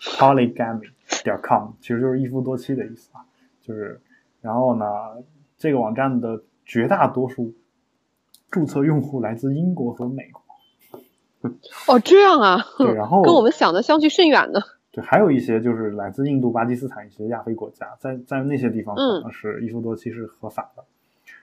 [0.00, 0.90] Polygamy
[1.24, 3.24] 点 com，其实就是一夫多妻的意思啊。
[3.62, 4.00] 就是，
[4.40, 4.86] 然后呢，
[5.58, 7.54] 这个网站的绝大多数
[8.50, 10.42] 注册用户来自英国和美国。
[11.88, 12.64] 哦，这样啊。
[12.78, 14.60] 对，然后跟我们想的相去甚远呢。
[14.94, 20.84] 对，还有一些就是来自印度、巴基斯坦一些亚非国家，在在那些地方可能是一夫多妻是合法的。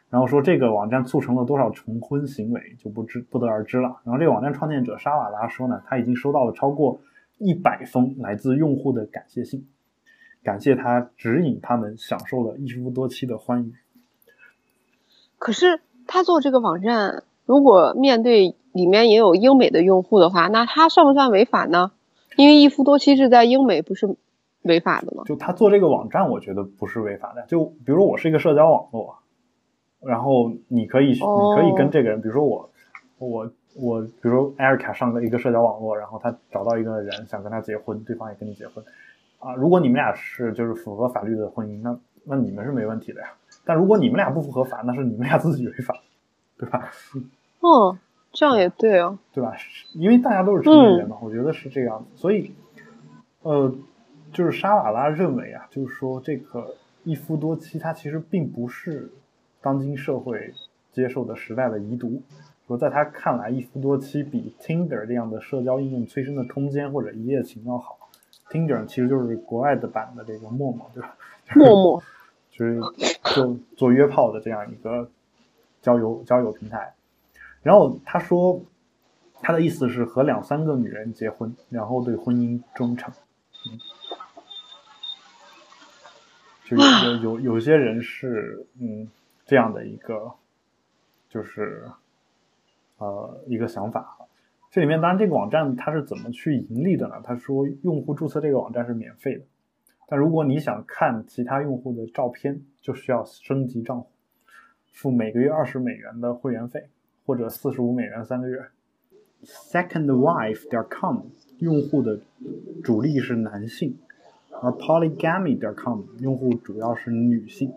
[0.10, 4.00] 然后说这个网站促成了多少重婚行为就不知不得而知了。
[4.06, 7.02] 然后这个网站创建者沙瓦拉说呢，他已经收到了超过
[7.40, 9.68] 一百封来自用户的感谢信，
[10.44, 13.74] 感谢他指引他们享受了一夫多妻的欢愉。
[15.38, 21.92] 可是他做这个网站，如果面对里面也有英美的用户的话，那他算不算违法呢？
[22.38, 24.16] 因为一夫多妻制在英美不是
[24.64, 25.24] 违法的吗？
[25.26, 27.44] 就他做这个网站，我觉得不是违法的。
[27.48, 29.18] 就比如我是一个社交网络，
[30.02, 32.70] 然后你可以、哦你可以跟这个人，比如说我
[33.18, 38.84] 我我，比如说艾瑞卡上了一个社交网络，然后他找到一个人想跟他结婚，对方也跟你结婚
[39.40, 43.28] 啊，如果你们俩是就是符合法律的婚姻，那那你们是没问题的呀。
[43.64, 45.96] 但如果你们俩不符合法，那是你们俩自己违法，
[46.58, 46.92] 对吧？
[47.62, 47.98] 嗯，
[48.32, 49.18] 这样也对哦。
[49.34, 49.54] 对吧？
[49.94, 52.06] 因为大家都是成年人嘛，我觉得是这样子。
[52.16, 52.54] 所以，
[53.42, 53.74] 呃，
[54.32, 59.12] 就是沙瓦拉认为啊，就是说这个一夫多妻，它其实并不是
[59.62, 60.54] 当今社会
[60.92, 62.22] 接受的时代的遗毒。
[62.68, 67.98] 说在他看来，一夫多妻比 Tinder 这样的社交应用催生的空间或者一夜情要好。
[68.50, 71.16] Tinder 其实就是国外的版的这个陌陌，对吧？
[71.56, 72.04] 陌陌，
[72.52, 72.80] 就是
[73.24, 75.10] 做做约炮的这样一个
[75.82, 76.94] 交友交友平台。
[77.64, 78.64] 然后他说，
[79.42, 83.14] 他的意思是和两三个女人结婚，然后对婚姻忠诚。
[83.66, 83.78] 嗯，
[86.66, 89.08] 就有有有有些人是嗯
[89.46, 90.34] 这样的一个，
[91.30, 91.88] 就是
[92.98, 94.18] 呃一个想法。
[94.72, 97.22] 这里面当然这个网站它是怎么去盈利的呢？
[97.24, 99.44] 他说用户注册这个网站是免费的。
[100.08, 104.10] 但如果你想看其他用户的照片，就需要升级账户，
[104.92, 106.90] 付每个月二十美元的会员费，
[107.26, 108.66] 或者四十五美元三个月。
[109.44, 111.18] Secondwife.com
[111.58, 112.20] 用户的
[112.84, 113.98] 主力是男性，
[114.62, 117.74] 而 Polygamy.com 用户主要是女性。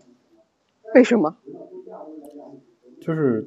[0.95, 1.37] 为什么？
[3.01, 3.47] 就是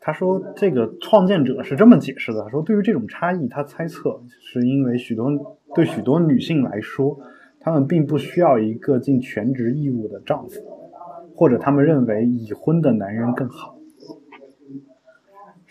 [0.00, 7.18] 他说这个创建者是这么解释的：说对于这种差异，他猜测是因为许多对许多女性来说，
[7.60, 10.60] 她们并不需要一个尽全职义务的丈夫，
[11.36, 13.78] 或者她们认为已婚的男人更好。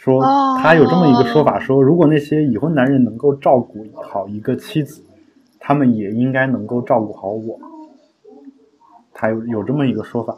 [0.03, 0.21] 说
[0.57, 5.01] 他有这么一个说法，说如果那些已婚男人能够照顾好一个妻子，
[5.61, 7.57] 他们也应该能够照顾好我。
[9.13, 10.37] 他有有这么一个说法，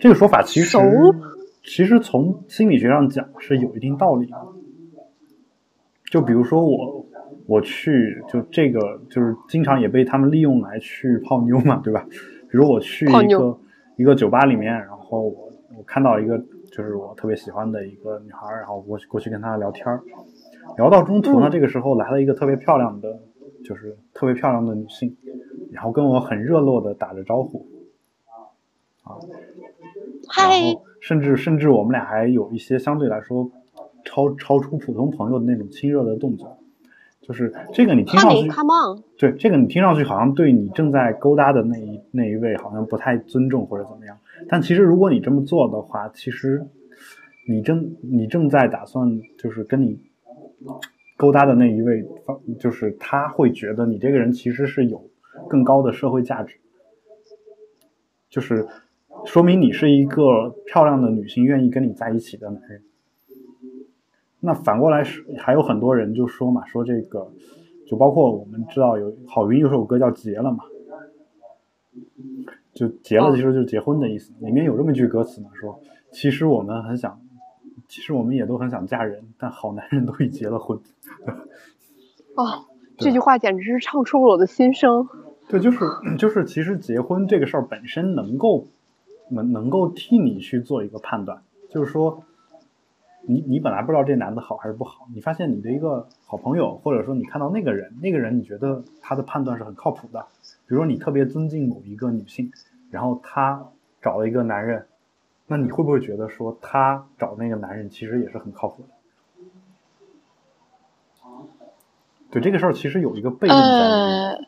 [0.00, 0.76] 这个说法其实
[1.62, 4.36] 其实从心理学上讲是有一定道理的。
[6.10, 7.06] 就比如说我
[7.46, 12.04] 我去就这个就是经常也被他们利用来去泡妞嘛，对吧？
[12.50, 13.56] 比如我去一个
[13.94, 16.36] 一个酒吧里面，然后我我看到一个
[16.76, 20.02] 就是我特别喜欢的一个女孩，然后过去过去跟她聊天儿，
[20.76, 21.50] 聊到中途呢，嗯。
[21.52, 23.20] 这个时候来了一个特别漂亮的，
[23.64, 25.16] 就是特别漂亮的女性，
[25.70, 27.64] 然后跟我很热络的打着招呼，
[29.04, 29.14] 啊，
[30.28, 33.48] 嗨然，后甚至甚至我们俩还有一些相对来说
[34.04, 36.58] 超超出普通朋友的那种亲热的动作，
[37.22, 46.66] 就是这个你听上去 on，对这个你听上去好像对你正在勾搭的那一那一位好像不太尊重或者怎么样，但其实如果你这么做的话，其实
[47.48, 50.00] 你正你正在打算就是跟你
[51.16, 52.04] 勾搭的那一位，
[52.58, 55.10] 就是他会觉得你这个人其实是有
[55.48, 56.56] 更高的社会价值，
[58.28, 58.66] 就是
[59.24, 62.82] 说明你是一个漂亮的女性愿意跟你在一起的男人。
[64.40, 67.32] 那反过来是还有很多人就说嘛，说这个
[67.86, 70.64] 就包括我们知道有郝云有首歌叫《结了》嘛，
[72.74, 74.32] 就结了哦其实就是结婚的意思。
[74.40, 77.20] 里面有这么一句歌词嘛，说其实我们很想，
[77.88, 80.78] 其实我们也都很想嫁人，但好男人都已结了婚。
[82.36, 82.66] 哦，
[82.98, 85.08] 这句话简直是唱出了我的心声。
[85.48, 85.78] 对，就是
[86.18, 88.66] 就是，其实结婚这个事儿本身能够
[89.30, 92.24] 能能够替你去做一个判断，就是说，
[93.28, 100.26] 你你本来不知道这男的好还是不好，你发现你的一个好朋友，或者说你看到那个人，那个人你觉得他的判断是很靠谱的，
[100.66, 102.50] 比如说你特别尊敬某一个女性，
[102.90, 103.66] 然后她
[104.00, 104.86] 找了一个男人，
[105.46, 108.88] 那你会不会觉得说她找那个男人其实也是很靠谱的？
[112.30, 114.44] 对这个事儿，其实有一个悖论在里面，呃，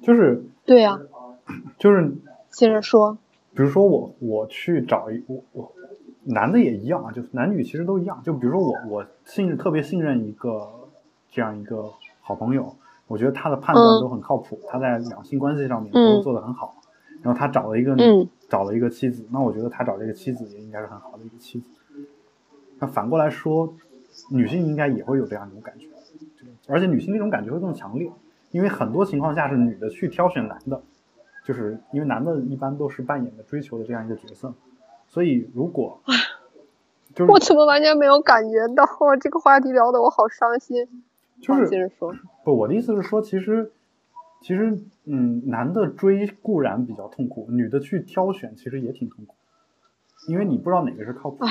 [0.00, 1.00] 就是对呀、
[1.76, 2.14] 就是
[2.50, 3.18] 接着说。
[3.52, 5.72] 比如说我我去找一我我
[6.22, 8.22] 男的也一样啊，就是男女其实都一样。
[8.22, 10.70] 就比如说我我信任特别信任一个
[11.32, 12.76] 这样一个好朋友，
[13.10, 16.76] 我觉得他的判断嗯都很靠谱，他在两性关系上面嗯都做得很好。
[17.22, 21.68] 然后他找了一个、嗯找了一个妻子，那我觉得他找这个妻子也应该是很好的一个妻子。
[22.78, 23.74] 那反过来说，
[24.30, 25.86] 女性应该也会有这样一种感觉，
[26.66, 28.10] 而且女性这种感觉会更强烈，
[28.50, 30.80] 因为很多情况下是女的去挑选男的，
[31.44, 34.52] 就是因为男的一般都是扮演的追求的这样一个角色，
[35.06, 36.00] 所以如果
[37.14, 38.84] 就是我怎么完全没有感觉到？
[39.20, 41.04] 这个话题聊得我好伤心。
[41.42, 42.14] 就是接着说。
[42.44, 43.72] 不，我的意思是说，其实
[44.42, 49.34] 其实嗯，男的追固然比较痛苦，女的去挑选其实也挺痛苦，
[50.28, 51.44] 因为你不知道哪个是靠谱，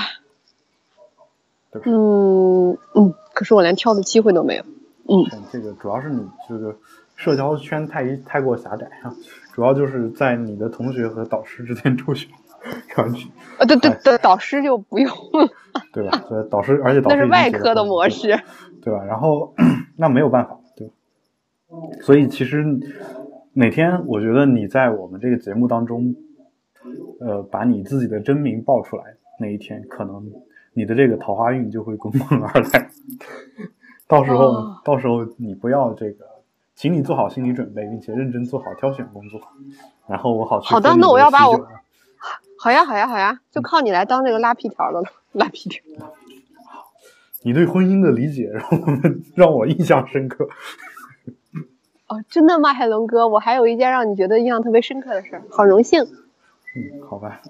[1.70, 1.90] 对吧？
[1.90, 4.64] 嗯嗯，可是我连挑的机会都没有。
[5.08, 6.76] 嗯，嗯这个主要是你这个
[7.16, 9.14] 社交圈太太过狭窄啊，
[9.52, 12.30] 主要就是在你的同学和导师之间周旋，
[13.58, 15.12] 啊，对对对，导师就不用，
[15.92, 16.24] 对吧？
[16.28, 18.40] 所以导师，而且导师那是外科的模式，
[18.82, 19.04] 对吧？
[19.04, 19.52] 然后
[20.00, 20.94] 那没有办法，对吧？
[22.00, 22.64] 所以其实
[23.52, 26.14] 哪天我觉得你在我们这个节目当中，
[27.20, 29.04] 呃，把你自己的真名报出来
[29.38, 30.26] 那一天，可能
[30.72, 32.90] 你的这个桃花运就会滚滚而来。
[34.08, 36.24] 到时候，到时候你不要这个，
[36.74, 39.38] 请你做好心理准备，并且认真做好挑选工作，
[40.08, 40.72] 然后我好去。
[40.72, 41.68] 好的，那我要把我。
[42.58, 45.84] 好呀，好呀，好呀，就靠你来当这个拉皮条的了，拉皮条。
[47.42, 50.48] 你对婚姻的理解让我们 让我印象深刻。
[52.08, 53.28] 哦，真的吗，海龙哥？
[53.28, 56.02] 我还有一件让你觉得印象特别深刻的事儿，好荣幸。
[56.02, 57.40] 嗯，好吧。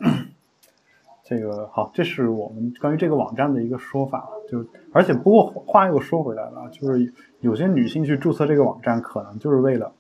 [1.25, 4.29] 这个好，这是我们关于这个网站的一个说法。
[4.51, 9.93] 就而且不过话又说回来了，就是有些女性去注册这个网站，可能就是为了。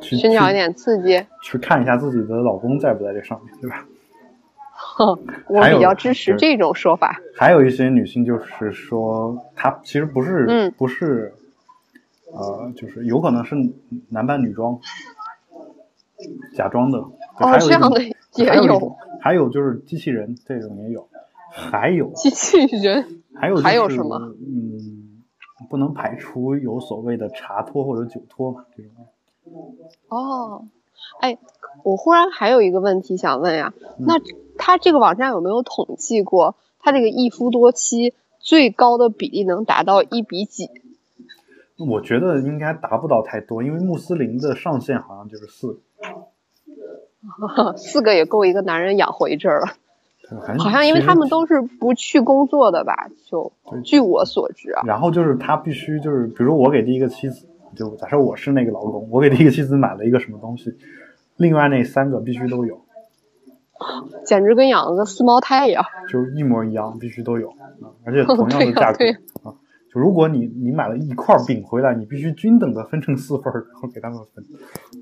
[0.00, 3.86] 寻找一点刺激，去看一下自己的老公在不在这上面，对吧？
[5.00, 7.18] 哼， 我比较支持这种说法。
[7.34, 11.32] 还有一些女性就是说，她其实不是，嗯，不是，
[12.32, 13.56] 呃，就是有可能是
[14.10, 14.78] 男扮女装，
[16.54, 16.98] 假装的。
[16.98, 18.96] 哦，这样的也有。
[19.22, 21.08] 还有就是机器人这种也有，
[21.50, 24.18] 还有机器人，还有还有什么？
[24.18, 25.22] 嗯，
[25.68, 28.92] 不能排除有所谓的茶托或者酒托嘛，这种。
[30.08, 30.64] 哦，
[31.20, 31.36] 哎，
[31.82, 34.14] 我忽然还有一个问题想问呀，那
[34.60, 40.68] 他这个网站有没有统计过，他这个一夫多妻最高的比例能达到一比几？
[41.78, 45.80] 我觉得应该达不到太多，因为穆斯林的上限好像就是四
[47.56, 49.66] 个， 四个也够一个男人养活一阵儿了。
[50.58, 53.08] 好像因为他们都是不去工作的吧？
[53.26, 53.52] 就
[53.82, 54.82] 据我所知啊。
[54.86, 57.46] 然后就是他必须就是，比如我给第一个妻子。
[57.76, 60.74] 就假设我是那个老公，我给第一个妻子买了一个什么东西，
[61.36, 62.80] 另外那三个必须都有，
[64.24, 69.04] 简直跟养了个四胞胎一样，就是一模一样，必须都有啊，而且同样的价格
[69.42, 69.54] 啊。
[69.92, 74.44] 就如果你你买了一块饼回来，你必须均等的分成四份，然后给他们分，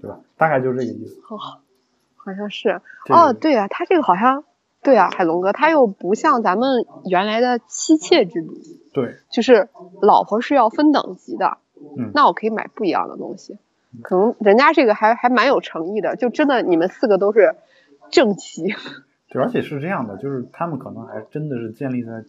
[0.01, 0.21] 对吧？
[0.37, 1.21] 大概就是这个意思。
[1.29, 1.37] 哦，
[2.17, 4.45] 好像是哦，对啊，他这个好像
[4.83, 8.55] 对啊，海龙哥，他又不像咱们原来的妻妾制度，
[8.95, 9.69] 对，就是
[10.01, 11.59] 老婆是要分等级的。
[11.99, 13.59] 嗯，那我可以买不一样的东西，
[14.03, 17.55] 可能人家这个还还蛮有诚意的，就真的你们四个都是
[18.11, 18.63] 正妻。
[19.31, 22.25] 对，而且是这样的，就是他们可能还真的是建立在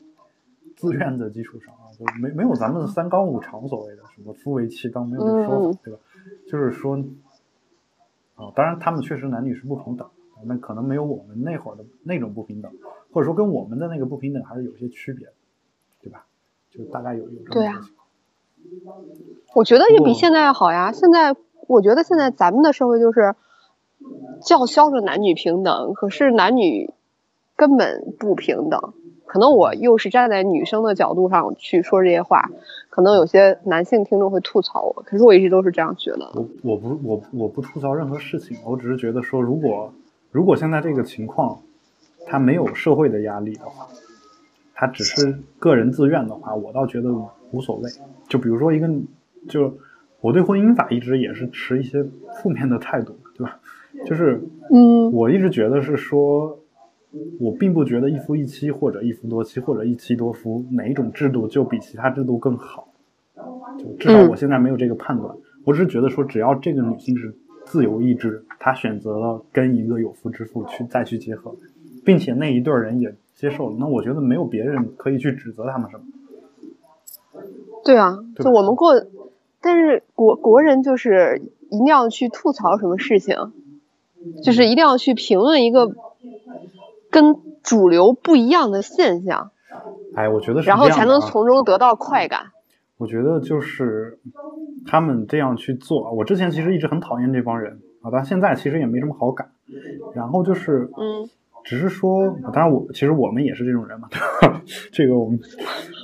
[0.76, 6.00] 自愿的基础上啊，就没没有咱们三纲五常所谓的什么夫为妻纲没有这个说法，对吧？
[6.48, 6.98] 就是说，
[8.36, 10.10] 啊，当然他们确实男女是不平等，
[10.44, 12.72] 那可能没有我们那会儿的那种不平等，
[13.12, 15.34] 或者说跟我们的那个不平等还是有些区别的，
[16.02, 16.26] 对吧？
[16.70, 18.06] 就大概有有这么一个情况。
[19.56, 20.92] 我觉得也比现在要好呀。
[20.92, 21.36] 现在
[21.68, 23.36] 我觉得现在咱们的社会就是
[24.46, 26.94] 叫嚣着男女平等，可是男女
[27.56, 28.94] 根本不平等。
[29.26, 32.50] 可能我又是站在女生的角度上去说这些话，
[32.90, 36.32] 可能有些男性听众会吐槽我，可是我一直都是这样觉得。
[36.34, 39.94] 我我不我我不吐槽任何事情，我只是觉得说，如果
[40.32, 41.60] 如果现在这个情况，
[42.26, 43.88] 他没有社会的压力的话，
[44.74, 47.10] 他只是个人自愿的话，我倒觉得。
[47.52, 47.90] 无所谓，
[48.28, 48.88] 就比如说一个，
[49.50, 49.76] 就
[50.22, 53.58] 我对婚姻法一直也是持一些负面的态度，对吧？
[54.06, 54.42] 就是，
[54.72, 56.60] 嗯，我一直觉得是说，
[57.40, 62.88] 我并不觉得一夫一妻或者一夫多妻或者一妻多夫哪一种制度就比其他制度更好，
[63.78, 65.36] 就至少我现在没有这个判断。
[65.66, 67.36] 我只是觉得说，只要这个女性是
[67.66, 71.56] 自由意志，她选择了跟一个有夫之妇去再去结合，
[72.06, 76.04] 并且那一对人也接受了，那我觉得没有别人可以去指责他们什么。
[77.84, 78.94] 对啊，就我们过，
[79.62, 83.36] 但是国国人就是一定要去吐槽什么事情，
[84.44, 85.90] 就是一定要去评论一个
[87.10, 89.52] 跟主流不一样的现象。
[90.16, 92.52] 哎，我觉得是然后才能从中得到快感。
[92.98, 94.20] 我觉得就是
[94.86, 99.52] 他们这样去做，我之前其实一直很讨厌这帮人啊，但现在其实也没什么好感。
[100.14, 101.30] 然后就是，嗯。
[101.62, 104.62] 只是说，当然我其实我们也是这种人嘛，对吧？
[104.94, 105.38] 这个我们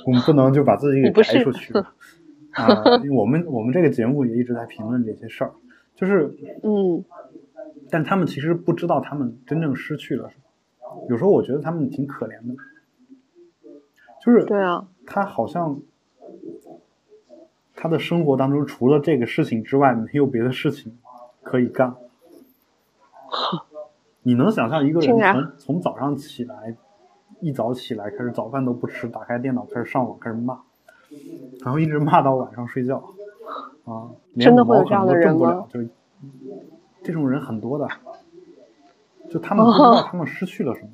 [0.06, 1.72] 我们不能就把自己给抬出去
[2.52, 2.84] 啊！
[3.16, 5.52] 我们我们这个节目也一直在评论这些事儿，
[5.96, 6.30] 就是
[6.62, 7.02] 嗯，
[7.90, 10.42] 但他们其实不知道他们真正失去了什么。
[11.08, 12.54] 有时候我觉得他们挺可怜的，
[14.20, 15.80] 就是对啊，他好像
[17.74, 20.96] 他的生活当中除了这个事情之外，没有别的事情
[21.42, 21.94] 可以干。
[24.22, 26.74] 你能想象一个人从从早上起来，
[27.40, 30.58] 一早起来开始早饭都不吃，打开电脑开始上网开始骂，
[31.60, 32.96] 然后一直骂到晚上睡觉，
[33.84, 34.10] 啊，
[34.40, 35.66] 真的会有这样的人吗？
[35.68, 35.80] 就
[37.06, 37.88] 这种人很多的，
[39.30, 40.88] 就他们不知道他们失去了什么。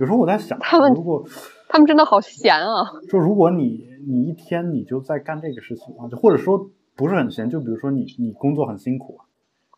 [0.00, 1.24] 有时候我在想，他们如果
[1.68, 2.90] 他们真的好闲啊！
[3.08, 9.26] 就如果你你一天你就在干这个事情啊，就或者说不是很闲，就比如说你你工作很辛苦啊，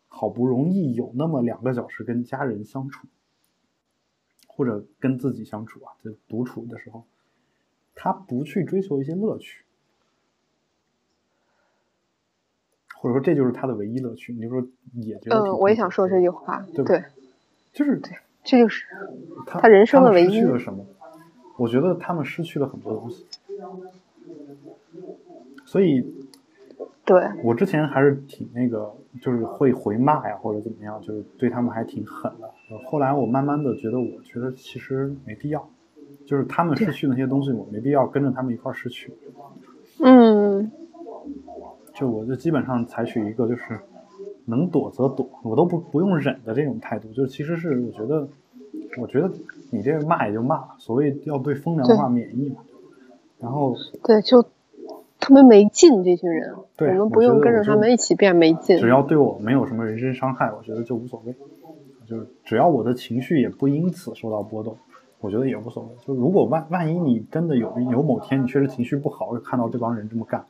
[0.07, 3.07] 好不容易有那么两个小时跟家人相处，
[4.47, 7.03] 或者跟自己相处啊，就独处的时候，
[7.93, 9.63] 他不去追求一些乐趣，
[13.01, 16.63] 或者说这就是他的唯一乐趣，你就说也觉得嗯，我也想说这句话。
[16.75, 17.03] 对吧对，
[17.73, 18.11] 就是对
[18.43, 18.85] 这就是
[19.47, 20.85] 他他人生的唯一失去了什么？
[21.57, 23.25] 我觉得他们失去了很多东西，
[25.65, 26.05] 所以
[27.03, 32.47] 对，我之前还是挺那个，就是会回骂呀，或者怎么样，就是对他们还挺狠的。
[32.69, 35.67] 呃后来我慢慢的觉得，我觉得其实没必要，
[36.25, 39.11] 就是他们失去那些东西，我没必要跟着他们一块儿失去。
[39.99, 40.71] 嗯，
[42.01, 43.79] 就我就基本上采取一个就是
[44.45, 47.07] 能躲则躲，我都不不用忍的这种态度。
[47.13, 48.27] 就其实是我觉得，
[48.99, 49.31] 我觉得
[49.69, 52.55] 你这个骂也就骂，所谓要对风凉话免疫嘛。
[53.39, 54.41] 然后对，就
[55.19, 58.89] 特别没劲，这群人，对我们不用跟着他们一起变没劲只。
[58.89, 61.35] 要对我没有什么人身伤害，我觉得就无所谓。
[62.07, 64.75] 就是只要我的情绪也不因此受到波动，
[65.19, 65.89] 我觉得也无所谓。
[66.05, 70.43] 就如果万万一你真的有有某天你确实情绪不好，看到这帮人这么干，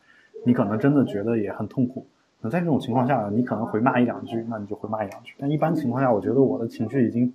[0.43, 2.05] 你可能真的觉得也很痛苦。
[2.41, 5.33] 那在这种情况下，你可能回骂一两句，那你就回骂一两句。
[5.37, 7.31] 但一般情况下，我觉得我的情绪已经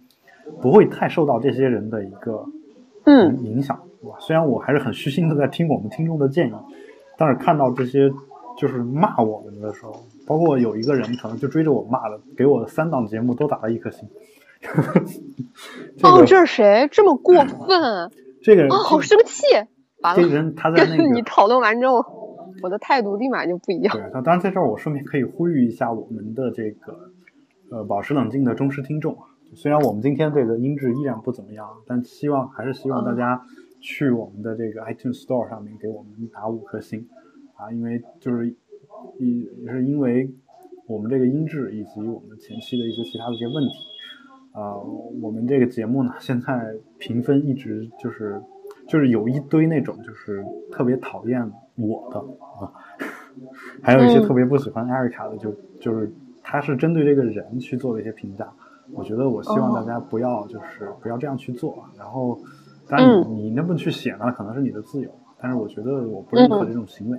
[0.61, 2.45] 不会太受到这些人的一个
[3.05, 4.17] 嗯，影响，对吧？
[4.19, 6.53] 虽然我还是很虚心的在听我们听众的建议，
[7.17, 8.11] 但是看到这些
[8.59, 14.09] 就是骂我们的时候，包括有一个人可能就追着我骂的，给我的三档节目都打了一颗星。
[15.97, 16.89] 这哦，这是谁？
[16.91, 18.11] 这么过分
[18.43, 18.77] 这个人啊！
[18.79, 19.45] 好生气！
[20.01, 22.03] 完了，这个人他在那个你讨论完之后，
[22.63, 23.95] 我的态度立马就不一样。
[23.95, 27.11] 对，那当然在这儿我顺便可以呼吁一下我们的这个
[27.71, 33.45] 呃保持冷静的忠实听众啊，虽然我们今天这个音质依然不怎么样，但希望还是希望大家
[33.81, 37.07] 去我们的这个 iTunes Store 上面给我们打五颗星
[37.55, 38.55] 啊，因为就是
[39.19, 40.31] 一也是因为
[40.87, 43.75] 我们这个音质以及我们前期的一些其他的一些问题。
[44.53, 44.75] 啊、
[45.21, 48.41] 我们这个节目呢现在评分一直就是
[48.89, 50.43] 就是有一堆那种就是
[50.73, 52.73] 特别讨厌我的啊。
[53.83, 56.11] 还有一些嗯特别不喜欢艾瑞卡的，就就是
[56.43, 58.51] 他是针对这个人去做的一些评价。
[58.93, 61.85] 我觉得我希望大家不要就是不要这样去做。
[61.99, 62.39] 然后，
[62.89, 67.19] 当然你你能不能去写呢，可能是你的自由，但是我觉得我不认可这种行为。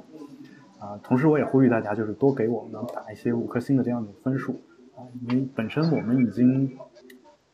[0.80, 4.62] 啊，同时我也呼吁大家就是多给我们打一些五颗星的这样的分数
[4.96, 6.72] 啊，因为本身我们已经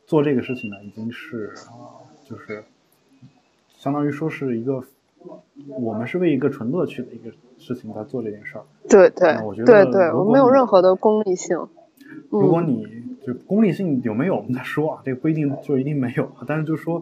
[0.05, 2.63] 做这个事情呢，已经是啊，就是
[3.69, 4.83] 相当于说是一个
[5.79, 8.63] 我们是为一个纯乐趣的一个事情在做这件事儿。
[8.89, 11.57] 对对我觉得对对，我没有任何的功利性。
[11.57, 11.69] 嗯，
[12.29, 12.85] 如果你
[13.25, 17.01] 就功利性有没有，我们再说啊，这个不一定就一定没有，但是就说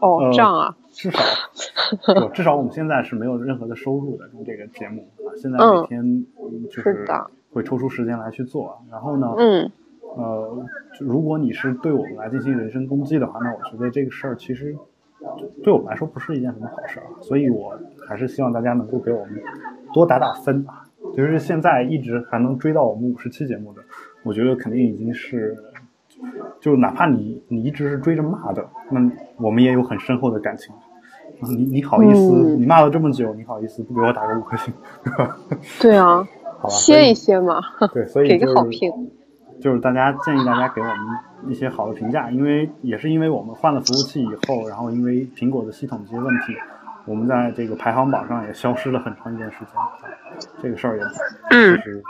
[0.00, 1.20] 哦，呃这样啊，至少
[2.14, 7.06] 不 至少我们现在是没有任何的收入的这个节目啊，现在嗯每天嗯就是
[7.52, 9.70] 会抽出时间来去做，然后呢，嗯。
[10.14, 10.66] 呃，
[11.00, 14.76] 如果你是对我们来进行人身攻击的话，那我觉得这个事儿其实
[15.62, 19.42] 对我们来说不是一件什么好事儿啊，所以我还是希望大家能够给我们
[19.92, 20.84] 多打打分啊。
[21.14, 23.82] 就是现在一直还能追到我们五十期节目的，
[24.22, 25.56] 我觉得肯定已经是，
[26.60, 29.00] 就哪怕你你一直是追着骂的，那
[29.36, 30.74] 我们也有很深厚的感情。
[30.74, 30.80] 啊
[31.44, 34.72] 你你好意思，嗯你骂了这么久，你好意思不给我打个五颗星，
[35.80, 36.26] 对啊，
[36.60, 37.60] 好吧，歇一歇嘛，
[37.92, 38.92] 对，所以给就是个好评。
[39.62, 40.96] 就是大家建议大家给我们
[41.46, 46.56] 一些好的评价，因为也是因为我们换了服务器以后，然后因为苹果的系统这些问题，
[47.04, 49.68] 我们在这个排行榜上也消失了很长一段时间。
[50.60, 51.04] 这个事儿也
[51.50, 52.02] 嗯就是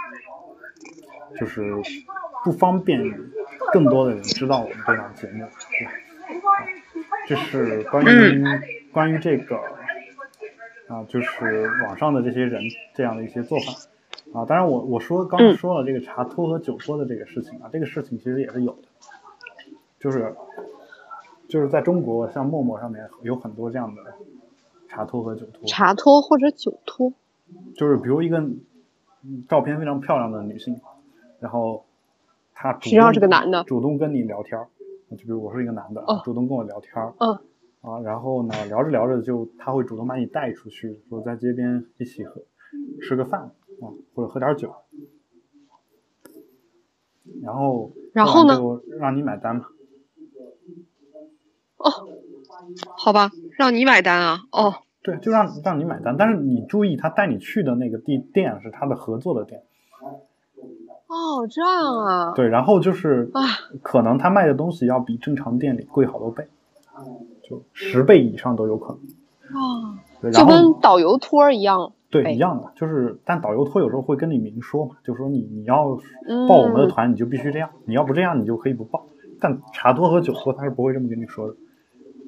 [1.40, 1.74] 就是
[2.42, 2.98] 不方便
[3.72, 5.46] 更多的人知道我们这档节目。
[7.26, 8.44] 这是关于
[8.92, 9.56] 关于这个
[10.88, 12.62] 啊，就是网上的这些人
[12.94, 13.72] 这样的一些做法。
[14.32, 18.88] 啊，当然我我说刚才说了这个茶托和酒托的这个事情啊，这个事情其实也是有的，
[19.98, 20.34] 就是
[21.48, 24.02] 就是在中国像陌陌上面有很多这样的
[24.88, 27.12] 茶托和酒托，茶托或者酒托，
[27.74, 30.80] 就是比如一个嗯照片非常漂亮的女性，
[31.38, 31.84] 然后
[32.54, 33.64] 她主实际上是个男的。
[33.64, 34.68] 主动跟你聊天儿，
[35.10, 37.38] 就比如我是一个男的，哦主动跟我聊天儿，嗯。
[37.82, 42.40] 啊，然后呢聊着聊着就他会主动把你带出去，说在街边一起喝
[43.02, 43.50] 吃个饭
[43.82, 44.72] 啊，或者喝点酒，
[47.42, 49.66] 然后然后呢就让你买单嘛，
[51.78, 51.90] 哦，
[52.96, 59.64] 好吧，让你买单啊，哦，对，就让让你买单，但是你注意，他带你去的那个地店是他的合作的店，
[61.08, 62.32] 哦，这样啊。
[62.34, 63.42] 对，然后就是啊，
[63.82, 66.46] 可能他卖的东西要比正常店里贵好多倍，
[67.42, 69.00] 就十倍以上都有可能。
[69.60, 71.92] 啊，对，就跟导游托儿一样。
[72.12, 75.98] 对哎一样的，就是但导游托有时候会跟你明说嘛，就说你你要
[76.28, 79.06] 嗯，报我们的团，你就必须这样，你要不这样，你就可以不报。
[79.40, 81.56] 但茶托和酒托他是不会这么跟你说的。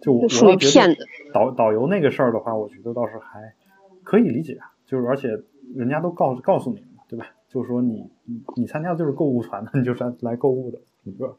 [0.03, 1.07] 就我我就属于倒觉得骗子。
[1.33, 3.55] 导导游那个事儿的话，我觉得倒是还
[4.03, 5.29] 可以理解，啊就是而且
[5.77, 7.27] 人家都告告诉你了嘛，对吧？
[7.49, 11.35] 就是说你你你参加的就是购物团的，你就是来来购物的，对吧？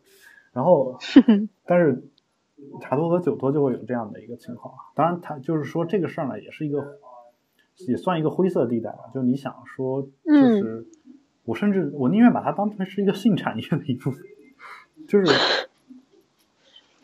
[0.54, 0.98] 然后，
[1.68, 2.06] 但是
[2.80, 4.80] 茶托和酒托就会有这样的一个情况啊。
[4.96, 6.80] 当然，他就是说这个事儿呢，也是一个
[7.88, 9.00] 也算一个灰色地带吧。
[9.14, 10.86] 就你想说，就嗯是、
[11.46, 14.22] 我甚至我宁愿把它当成是一个性产业的一部分，
[15.08, 15.26] 就是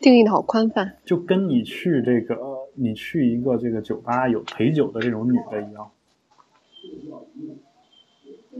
[0.00, 0.96] 定义的好宽泛。
[1.04, 2.38] 就跟你去这个
[2.74, 5.90] 你去一个这个酒吧有陪酒的这种女的一样，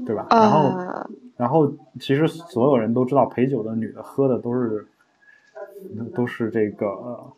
[0.07, 0.27] 对吧？
[0.31, 4.87] 然后啊，然后其实所有人都知道陪酒的女的喝的都是
[6.15, 7.33] 都是这个、呃、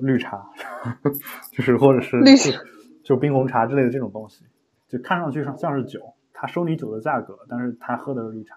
[0.00, 0.50] 绿茶，
[1.52, 2.60] 就是或者是绿茶
[3.02, 4.44] 就就冰红茶之类的这种东西，
[4.88, 6.00] 就看上去像像是酒，
[6.32, 8.56] 他收你酒的价格，但是他喝的是绿茶，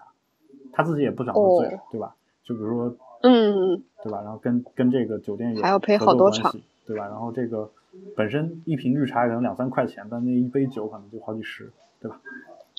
[0.72, 2.14] 他自己也不长得醉，哦对吧？
[2.44, 4.20] 就比如说嗯，对吧？
[4.22, 6.52] 然后跟跟这个酒店有还要陪合好多场
[6.86, 7.06] 对吧？
[7.06, 7.70] 然后这个
[8.16, 12.20] 本身一瓶绿茶可能两三块钱，但那一杯酒可能就好几十，对吧？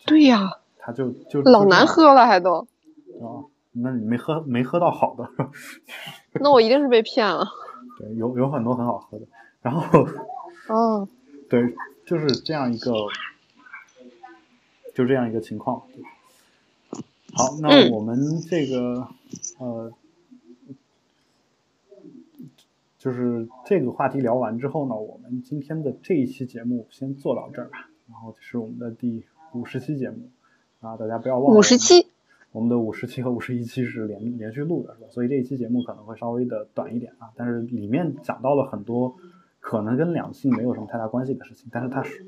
[0.05, 2.59] 对呀，他就就老难，喝了还都，
[3.20, 3.43] 啊！
[3.80, 5.30] 那你没喝没喝到好的？
[6.34, 7.45] 那我一定是被骗了。
[7.99, 9.26] 对，有有很多很好喝的。
[9.61, 10.07] 然后
[10.70, 11.07] 哦，
[11.50, 11.76] 对，
[12.06, 12.91] 就是这样一个，
[14.93, 15.84] 就这样一个情况。
[17.34, 19.08] 好，那嗯我们这个、
[19.60, 19.93] 呃，
[22.98, 27.89] 就是这个话题聊完之后呢，我们今天的这一期节目先做到这儿吧。
[28.10, 29.24] 然后这是我们的第
[29.54, 30.30] 五十期节目
[30.80, 32.08] 啊，大家不要忘了五十七，
[32.52, 35.08] 我们的五十期和五十一期是连连续录的，是吧？
[35.12, 39.16] 所以这一期节目可能会稍微的短一点啊，但是里面讲到了很多
[39.68, 42.26] 可能跟两性没有什么太大关系的事情，但是它是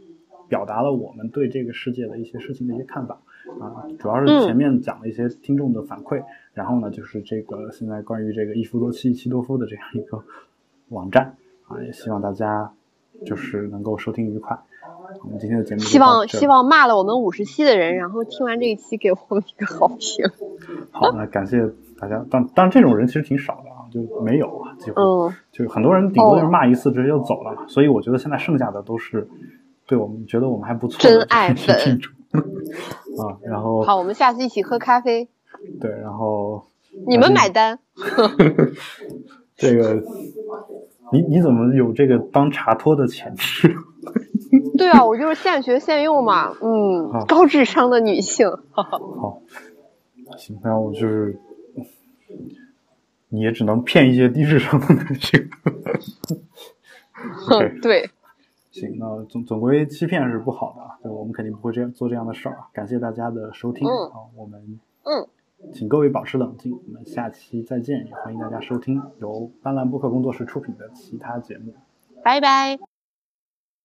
[0.49, 3.21] 表达了我们对这个世界的一些事情的一些看法
[3.61, 6.21] 啊，主要是前面讲了一些听众的反馈，
[6.53, 10.21] 然后呢就是这个现在关于这个一夫多妻一妻多夫的这样一个
[10.89, 11.37] 网站
[11.69, 12.73] 啊，也希望大家
[13.25, 14.59] 就是能够收听愉快。
[15.23, 20.29] 我们今天的节目希望希望骂了我们五十期的人，然后听完这一期给我们一个好评。
[20.91, 21.57] 好，那感谢
[21.97, 22.25] 大家。
[22.29, 27.67] 但但是这种人其实挺少的啊，就没有啊，几乎、嗯，就很多人顶多就是骂一次直接就走了嘛。
[27.67, 29.27] 所以我觉得现在剩下的都是
[29.87, 33.37] 对我们觉得我们还不错的真爱粉啊。
[33.43, 35.27] 然后好，我们下次一起喝咖啡，
[35.79, 36.63] 对，然后
[37.07, 37.79] 你们买单。
[39.57, 40.01] 这个
[41.11, 43.75] 你你怎么有这个当茶托的潜质？
[44.77, 46.53] 对啊，我就是现学现用嘛。
[46.61, 48.47] 嗯，高智商的女性。
[48.71, 49.41] 好，
[50.37, 51.37] 行，那我就是
[53.30, 55.49] 你也只能骗一些低智商的男性。
[57.49, 58.09] OK 对，
[58.71, 62.67] 行，那总总归欺骗是不好的啊，对，我们肯定不会这样做这样的事儿啊。
[62.73, 65.27] 感谢大家的收听，嗯好，我们嗯，
[65.73, 71.73] 请各位保持冷静，我们下期再见，也欢迎大家收听由斑斓播客工作室出品的其他节目。
[72.23, 72.88] 拜拜。